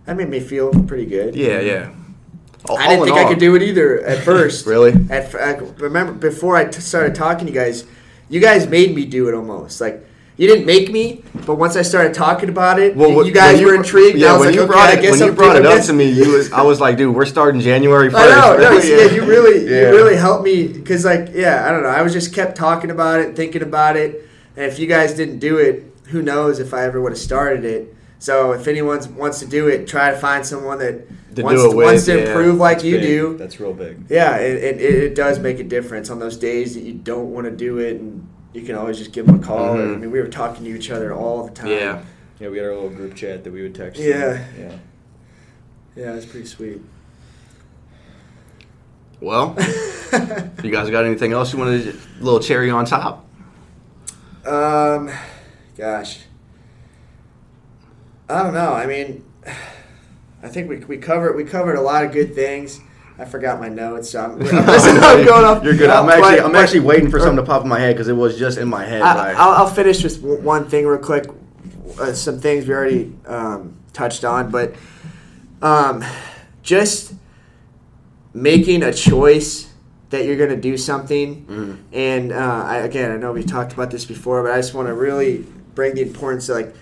[0.05, 1.35] that made me feel pretty good.
[1.35, 1.87] yeah, yeah.
[2.69, 4.65] All- I didn't in think I could do it either at first.
[4.65, 4.93] Really?
[5.09, 7.85] At I remember before I t- started talking to you guys,
[8.29, 9.81] you guys made me do it almost.
[9.81, 10.05] Like
[10.35, 13.65] you didn't make me, but once I started talking about it, Well, you guys when
[13.67, 14.17] were intrigued.
[14.17, 15.87] Yeah, when like, you brought I it, guess when I'm brought it up this.
[15.87, 18.23] to me, you was I was like, dude, we're starting January first.
[18.35, 19.89] I know, no, yeah, you really, Yeah.
[19.89, 21.89] you really helped me because, like, yeah, I don't know.
[21.89, 25.37] I was just kept talking about it, thinking about it, and if you guys didn't
[25.39, 27.95] do it, who knows if I ever would have started it.
[28.23, 31.67] So if anyone wants to do it, try to find someone that To wants, to,
[31.75, 32.27] with, wants to yeah.
[32.27, 33.01] improve like you big.
[33.05, 33.37] do.
[33.37, 34.05] That's real big.
[34.09, 37.47] Yeah, it, it, it does make a difference on those days that you don't want
[37.47, 39.75] to do it, and you can always just give them a call.
[39.75, 39.95] Mhm.
[39.95, 41.67] I mean, we were talking to each other all the time.
[41.67, 42.01] Yeah.
[42.39, 43.99] Yeah, we had our little group chat that we would text.
[43.99, 44.41] Yeah.
[44.57, 44.77] Yeah.
[45.97, 46.79] yeah, it's pretty sweet.
[49.19, 49.53] Well,
[50.63, 51.89] you guys got anything else you wanted?
[51.89, 53.25] A little cherry on top.
[54.45, 55.11] Um,
[55.77, 56.19] gosh,
[58.29, 58.73] I don't know.
[58.73, 59.23] I mean,
[60.41, 62.79] I think we we covered we covered a lot of good things.
[63.19, 64.69] I forgot my notes, so I'm, I'm,
[65.03, 65.63] I'm going off.
[65.63, 65.89] You're good.
[65.89, 68.39] I'm actually I'm actually waiting for something to pop in my head because it was
[68.39, 69.01] just in my head.
[69.03, 71.25] I, I'll, I'll finish with one thing real quick.
[71.99, 74.73] Uh, some things we already um, touched on, but
[75.61, 76.03] um,
[76.63, 77.13] just
[78.33, 79.71] making a choice
[80.09, 81.45] that you're going to do something.
[81.45, 81.77] Mhm.
[81.93, 84.87] And uh, I, again, I know we talked about this before, but I just want
[84.87, 85.45] to really
[85.75, 86.75] bring the importance of like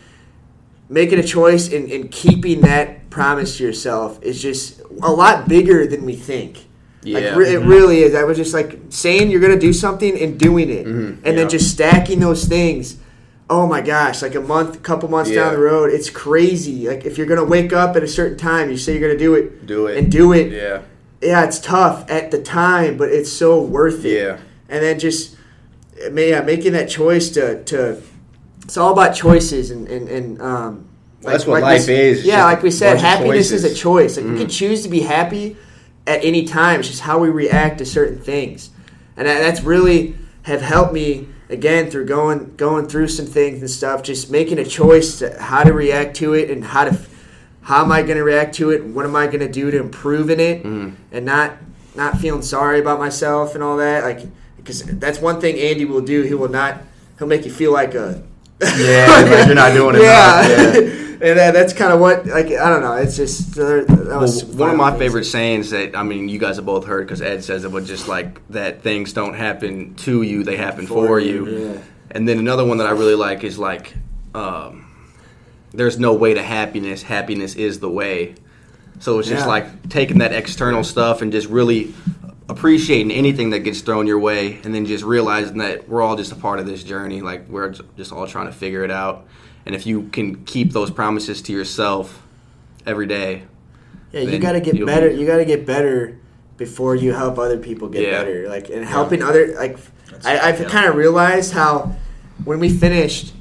[0.91, 5.87] making a choice and, and keeping that promise to yourself is just a lot bigger
[5.87, 6.57] than we think.
[7.03, 7.35] Like Yeah.
[7.35, 8.13] re- it really is.
[8.13, 11.07] I was just like saying you're gonna do something and doing it, Mhm.
[11.07, 11.31] and Yeah.
[11.31, 12.97] then just stacking those things.
[13.49, 14.21] Oh my gosh!
[14.21, 15.43] Like a month, couple months Yeah.
[15.45, 16.87] down the road, it's crazy.
[16.87, 19.33] Like if you're gonna wake up at a certain time, you say you're gonna do
[19.33, 19.97] it, Do it.
[19.97, 20.51] and do it.
[20.51, 20.79] Yeah.
[21.21, 24.13] Yeah, it's tough at the time, but it's so worth it.
[24.21, 24.37] Yeah.
[24.69, 25.35] And then just
[26.11, 27.97] ma- yeah, making that choice to to.
[28.71, 30.85] It's all about choices and and, and um.
[31.21, 34.15] Well, that's what we life is, Yeah, like we said, happiness is a choice.
[34.15, 34.37] Like we Mhm.
[34.37, 35.57] can choose to be happy
[36.07, 36.79] at any time.
[36.79, 38.69] It's just how we react to certain things,
[39.17, 43.69] and that, that's really have helped me again through going going through some things and
[43.69, 44.03] stuff.
[44.03, 46.97] Just making a choice to how to react to it and how to
[47.63, 48.85] how am I going to react to it?
[48.85, 50.63] What am I going to do to improve in it?
[50.63, 50.93] Mhm.
[51.11, 51.57] And not
[51.93, 54.05] not feeling sorry about myself and all that.
[54.05, 54.21] Like
[54.55, 56.21] because that's one thing Andy will do.
[56.21, 56.77] He will not.
[57.19, 58.23] He'll make you feel like a
[58.61, 60.47] Yeah, like you're not doing yeah.
[60.47, 60.73] yeah.
[61.21, 62.95] and that, that's kind of what like I don't know.
[62.95, 64.99] It's just that Well, one of my things.
[64.99, 67.85] favorite sayings that I mean, you guys have both heard because Ed says it, but
[67.85, 71.47] just like that things don't happen to you; they happen for, you.
[71.47, 71.81] Yeah.
[72.11, 73.93] And then another one that I really like is like,
[74.35, 74.85] um,
[75.73, 77.01] there's no way to happiness.
[77.03, 78.35] Happiness is the way.
[78.99, 79.47] So it's just Yeah.
[79.47, 81.93] like taking that external stuff and just really
[82.49, 86.31] appreciating anything that gets thrown your way, and then just realizing that we're all just
[86.31, 87.21] a part of this journey.
[87.21, 89.25] Like we're just all trying to figure it out.
[89.65, 92.25] And if you can keep those promises to yourself
[92.85, 93.43] every day,
[94.11, 95.09] Yeah, you got to get better.
[95.09, 96.17] be- You got to get better
[96.57, 98.11] before you help other people get Yeah.
[98.23, 98.49] better.
[98.49, 99.77] Like and helping other like
[100.09, 100.67] That's- I, I've yeah.
[100.69, 101.95] kind of realized how
[102.43, 103.33] when we finished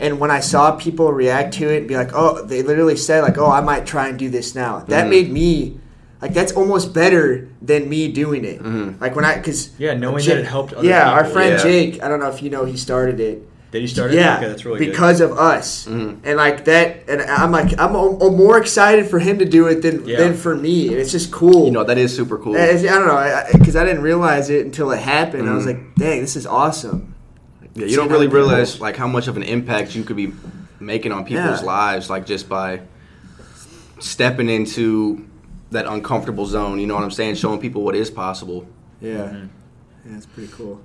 [0.00, 3.22] and when I saw people react to it and be like, oh, they literally said
[3.22, 4.80] like, oh, I might try and do this now.
[4.88, 5.10] That Mhm.
[5.10, 5.80] made me
[6.20, 8.62] like that's almost better than me doing it.
[8.62, 9.00] Mhm.
[9.00, 11.62] Like when I because Yeah, knowing that it helped other yeah, our friend Yeah.
[11.62, 12.02] Jake.
[12.02, 13.42] I don't know if you know he started it.
[13.70, 14.16] Did he start it?
[14.16, 14.92] Yeah, Okay, that's really good.
[14.92, 16.16] because of us, Mhm.
[16.24, 19.82] and like that, and I'm like I'm, I'm more excited for him to do it
[19.82, 20.16] than Yeah.
[20.18, 20.88] than for me.
[20.88, 21.66] And it's just cool.
[21.66, 22.56] you know that is super cool.
[22.56, 25.48] I, I don't know because I, didn't realize it until it happened.
[25.50, 25.66] I was Mhm.
[25.66, 27.12] like, dang, this is awesome.
[27.74, 30.02] Yeah, you See don't how really people- realize like how much of an impact you
[30.02, 30.32] could be
[30.80, 31.66] making on people's Yeah.
[31.66, 32.80] lives, like just by
[33.98, 35.24] stepping into
[35.70, 36.78] that uncomfortable zone.
[36.78, 37.34] You know what I'm saying?
[37.36, 38.66] Showing people what is possible.
[39.00, 39.48] Yeah, Mhm.
[40.08, 40.80] yeah, it's pretty cool.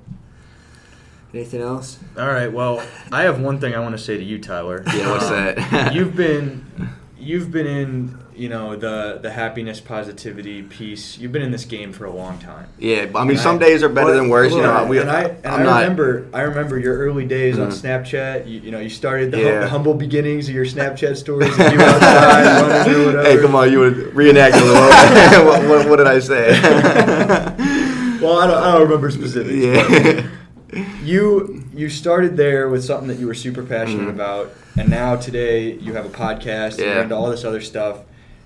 [1.34, 1.97] Anything else?
[2.17, 2.51] All right.
[2.51, 4.84] Well, I have one thing I want to say to you, Tyler.
[4.95, 5.93] Yeah, what's Um, that?
[5.95, 6.63] you've been,
[7.17, 11.17] you've been in, you know, the the happiness, positivity piece.
[11.17, 12.67] You've been in this game for a long time.
[12.79, 14.51] Yeah, I mean, And some I- days are better Well, than worse.
[14.53, 15.81] You know, we, and I and I'm I not.
[15.81, 17.81] remember I remember your early days on Mhm.
[17.81, 18.47] Snapchat.
[18.47, 21.49] You, you know, you started the, hum- the humble beginnings of your Snapchat stories.
[21.59, 23.23] of you outside running or whatever.
[23.23, 25.45] Hey, come on, you would reenact a little.
[25.45, 26.53] what, what, what did I say?
[28.23, 29.51] Well, I don't, I don't remember specifics.
[29.53, 30.29] yeah.
[31.03, 34.11] you you started there with something that you were super passionate Mhm.
[34.15, 36.93] about and now today you have a podcast and Yeah.
[36.93, 37.99] you're into all this other stuff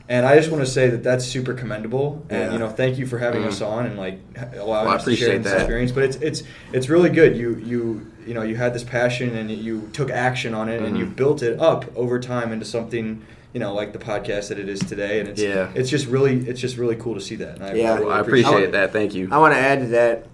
[0.10, 2.54] and i just want to say that that's super commendable and Yeah.
[2.54, 3.48] you know thank you for having Mhm.
[3.48, 4.20] us on and like
[4.56, 5.58] allowing Well, I us to share this that.
[5.62, 6.44] experience but it's it's
[6.74, 10.54] it's really good you you you know you had this passion and you took action
[10.54, 11.00] on it and Mhm.
[11.00, 13.22] you built it up over time into something
[13.54, 15.70] you know like the podcast that it is today and it's Yeah.
[15.76, 17.98] it's just really it's just really cool to see that and I, Yeah.
[17.98, 18.94] really I appreciate, appreciate it that.
[18.94, 19.28] Thank you.
[19.32, 20.26] I want to add to that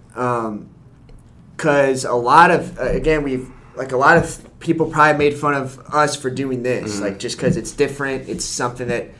[1.56, 5.54] because a lot of uh, again we've like a lot of people probably made fun
[5.54, 7.02] of us for doing this Mhm.
[7.02, 9.10] like just because it's different it's something that ha-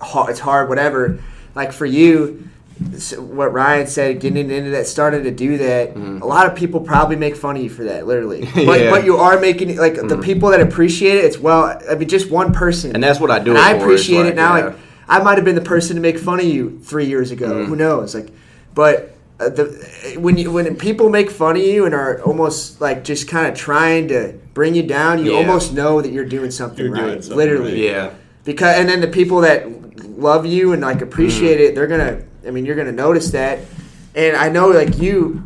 [0.00, 1.18] it's hard whatever
[1.54, 2.48] like for you
[3.18, 6.20] what Ryan said getting into that starting to do that Mhm.
[6.20, 8.90] a lot of people probably make fun of you for that literally but, Yeah.
[8.90, 10.22] but you are making it like the Mhm.
[10.22, 13.38] people that appreciate it it's well I mean just one person And that's what I
[13.38, 13.50] do.
[13.52, 14.56] and it I appreciate like, it now.
[14.56, 14.64] yeah.
[14.66, 14.74] Like
[15.08, 17.48] I might have been the person to make fun of you three years ago.
[17.48, 17.66] Mhm.
[17.66, 18.12] Who knows?
[18.14, 18.26] Like,
[18.74, 19.64] but uh, the
[20.18, 23.54] when you when people make fun of you and are almost like just kind of
[23.54, 25.38] trying to bring you down, you Yeah.
[25.38, 27.04] almost know that you're doing something You're right.
[27.06, 28.10] doing something literally, yeah.
[28.44, 29.64] because and then the people that
[30.04, 31.64] love you and like appreciate Mm-hmm.
[31.70, 32.22] it, they're gonna.
[32.46, 33.60] I mean, you're gonna notice that.
[34.14, 35.42] And I know like you.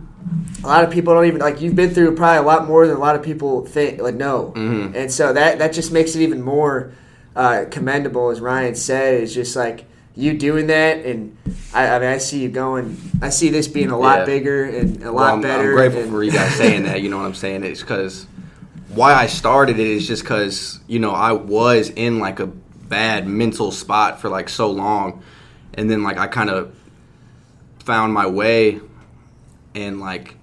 [0.62, 2.94] A lot of people don't even like you've been through probably a lot more than
[2.94, 4.94] a lot of people think like know, Mhm.
[4.94, 6.92] and so that that just makes it even more
[7.34, 9.22] uh, commendable, as Ryan said.
[9.22, 11.34] It's just like you doing that, and
[11.72, 12.98] I, I mean, I see you going.
[13.22, 14.24] I see this being a lot Yeah.
[14.26, 15.70] bigger and a Well, lot I'm, better.
[15.70, 17.00] I'm grateful and- for you guys saying that.
[17.00, 17.64] You know what I'm saying?
[17.64, 18.26] It's because
[18.94, 22.50] why I started it is just because you know I was in like a
[22.90, 25.22] bad mental spot for like so long,
[25.72, 26.74] and then like I kind of
[27.78, 28.80] found my way,
[29.74, 30.36] and like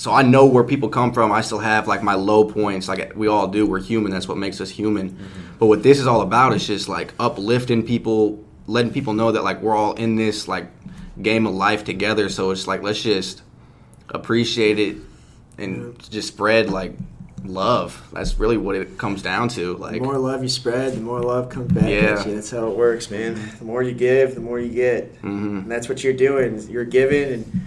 [0.00, 1.30] so I know where people come from.
[1.30, 3.66] I still have like my low points, like we all do.
[3.66, 4.10] We're human.
[4.10, 5.10] That's what makes us human.
[5.10, 5.40] Mm-hmm.
[5.58, 9.44] But what this is all about is just like uplifting people, letting people know that
[9.44, 10.68] like we're all in this like
[11.20, 12.30] game of life together.
[12.30, 13.42] So it's like let's just
[14.08, 14.96] appreciate it
[15.58, 16.94] and just spread like
[17.44, 18.02] love.
[18.12, 19.76] That's really what it comes down to.
[19.76, 22.18] Like the more love you spread, the more love comes back Yeah.
[22.20, 22.34] at you.
[22.34, 23.40] That's how it works, man.
[23.58, 25.20] The more you give, the more you get.
[25.22, 25.62] mhm.
[25.62, 26.60] And that's what you're doing.
[26.70, 27.60] You're giving, and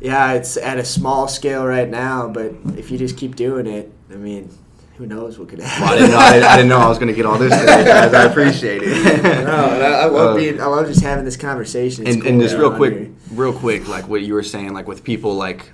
[0.00, 2.28] yeah, it's at a small scale right now.
[2.28, 4.50] But if you just keep doing it, I mean,
[4.98, 5.82] who knows what could happen?
[5.82, 6.18] Well, I didn't know.
[6.48, 8.14] I, I didn't know I was going to get all this today, guys.
[8.14, 9.22] I appreciate it.
[9.22, 10.60] no, and I, I love Uh, being.
[10.60, 12.06] I love just having this conversation.
[12.06, 13.10] It's and, cool and just real quick, here.
[13.32, 15.70] real quick, like what you were saying, like with people like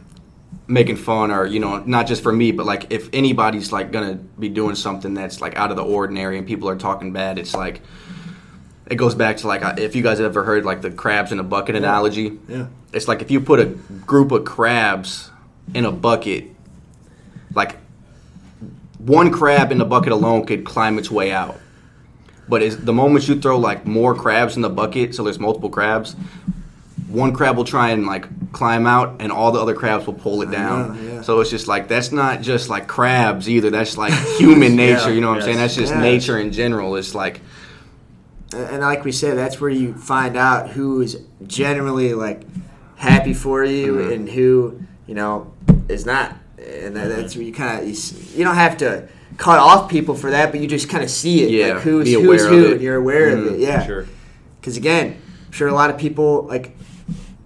[0.73, 4.15] making fun or you know not just for me, but like if anybody's like gonna
[4.15, 7.55] be doing something that's like out of the ordinary and people are talking bad, it's
[7.55, 7.83] like
[8.87, 11.43] it goes back to like if you guys ever heard like the crabs in a
[11.43, 12.39] bucket analogy.
[12.49, 12.69] Yeah.
[12.93, 13.67] It's like if you put a
[14.07, 15.31] group of crabs
[15.75, 16.47] in a bucket,
[17.55, 17.77] like
[18.99, 21.61] one crab in the bucket alone could climb its way out.
[22.49, 25.71] But is the moment you throw like more crabs in the bucket, so there's multiple
[25.71, 26.17] crabs,
[27.09, 30.43] one crab will try and like climb out, and all the other crabs will pull
[30.43, 30.95] it down.
[31.07, 31.23] know, yeah.
[31.23, 33.71] So it's just like that's not just like crabs either.
[33.71, 35.09] That's like human nature.
[35.09, 35.57] Yeah, you know what I'm saying?
[35.57, 36.01] That's just Yeah.
[36.01, 36.97] nature in general.
[36.97, 37.41] It's like
[38.55, 42.43] And like we said, that's where you find out who is generally like
[42.97, 44.13] happy for you Mhm.
[44.13, 45.51] and who you know
[45.89, 46.37] is not.
[46.85, 47.97] and that, that's where you kind of you,
[48.37, 51.43] you don't have to cut off people for that, but you just kind of see
[51.43, 51.51] it.
[51.51, 53.59] Yeah, like who's who's who, and you're aware of Mhm, it.
[53.61, 54.07] Yeah, Sure.
[54.61, 56.77] because again, I'm sure a lot of people like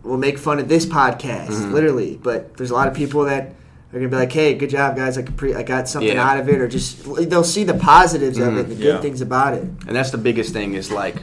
[0.06, 1.72] will make fun of this podcast, Mhm.
[1.72, 3.54] literally, but there's a lot of people that
[3.92, 5.16] are gonna be like, "Hey, good job, guys!
[5.18, 6.28] I could pre- I got something Yeah.
[6.30, 8.58] out of it," or just they'll see the positives of Mhm.
[8.60, 9.64] it, the good things about it.
[9.86, 11.16] And that's the biggest thing is like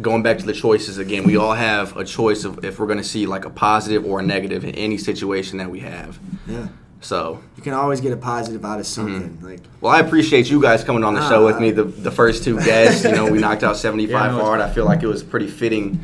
[0.00, 1.24] going back to the choices again.
[1.24, 4.20] We all have a choice of if we're going to see like a positive or
[4.20, 6.18] a negative in any situation that we have.
[6.48, 6.68] Yeah,
[7.02, 9.30] So, you can always get a positive out of something.
[9.38, 9.46] Mm-hmm.
[9.46, 11.70] Like, well, I appreciate you guys coming on the show with me.
[11.70, 14.60] The the first two guests, you know, we knocked out 75 Yeah, hard.
[14.60, 15.98] I feel like it was pretty fitting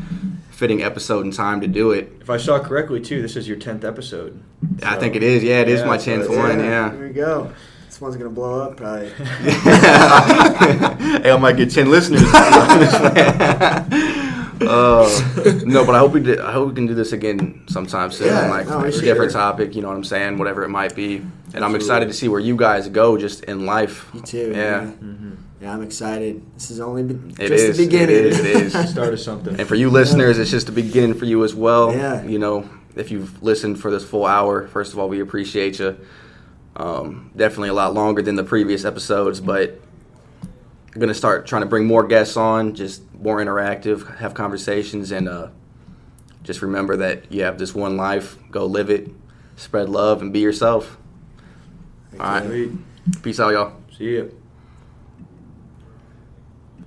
[0.57, 2.11] fitting episode and time to do it.
[2.22, 4.42] If I saw correctly, too, this is your tenth episode.
[4.82, 5.44] I think it is.
[5.44, 6.61] Yeah, it is Yeah, my 10th it's- one.
[6.61, 6.90] Yeah.
[6.92, 7.52] Here we go.
[7.84, 9.09] This one's gonna blow up probably.
[11.22, 12.20] hey, I might get ten listeners.
[14.61, 16.40] uh, no, but I hope we did.
[16.40, 18.26] I hope we can do this again sometime soon.
[18.26, 19.00] Yeah, like no, a should.
[19.00, 19.74] different topic.
[19.74, 20.36] You know what I'm saying?
[20.36, 21.22] Whatever it might be.
[21.54, 24.12] And I'm excited to see where you guys go just in life.
[24.12, 24.52] Me too.
[24.54, 24.90] Yeah.
[25.00, 25.30] Yeah.
[25.61, 26.42] Yeah, I'm excited.
[26.54, 28.16] This is only be- It just is, the beginning.
[28.16, 28.90] it is, it is.
[28.90, 29.59] Start of something.
[29.59, 31.94] And for you listeners, it's just the beginning for you as well.
[31.94, 32.22] Yeah.
[32.24, 35.98] You know, if you've listened for this full hour, first of all, we appreciate you.
[36.76, 39.80] Um, definitely a lot longer than the previous episodes, but
[40.42, 45.11] I'm going to start trying to bring more guests on, just more interactive, have conversations,
[45.11, 45.48] and uh,
[46.42, 48.36] just remember that you have this one life.
[48.50, 49.09] Go live it,
[49.57, 50.98] spread love, and be yourself.
[52.20, 52.68] All right.
[53.22, 53.72] Peace out, y'all.
[53.96, 54.24] See ya.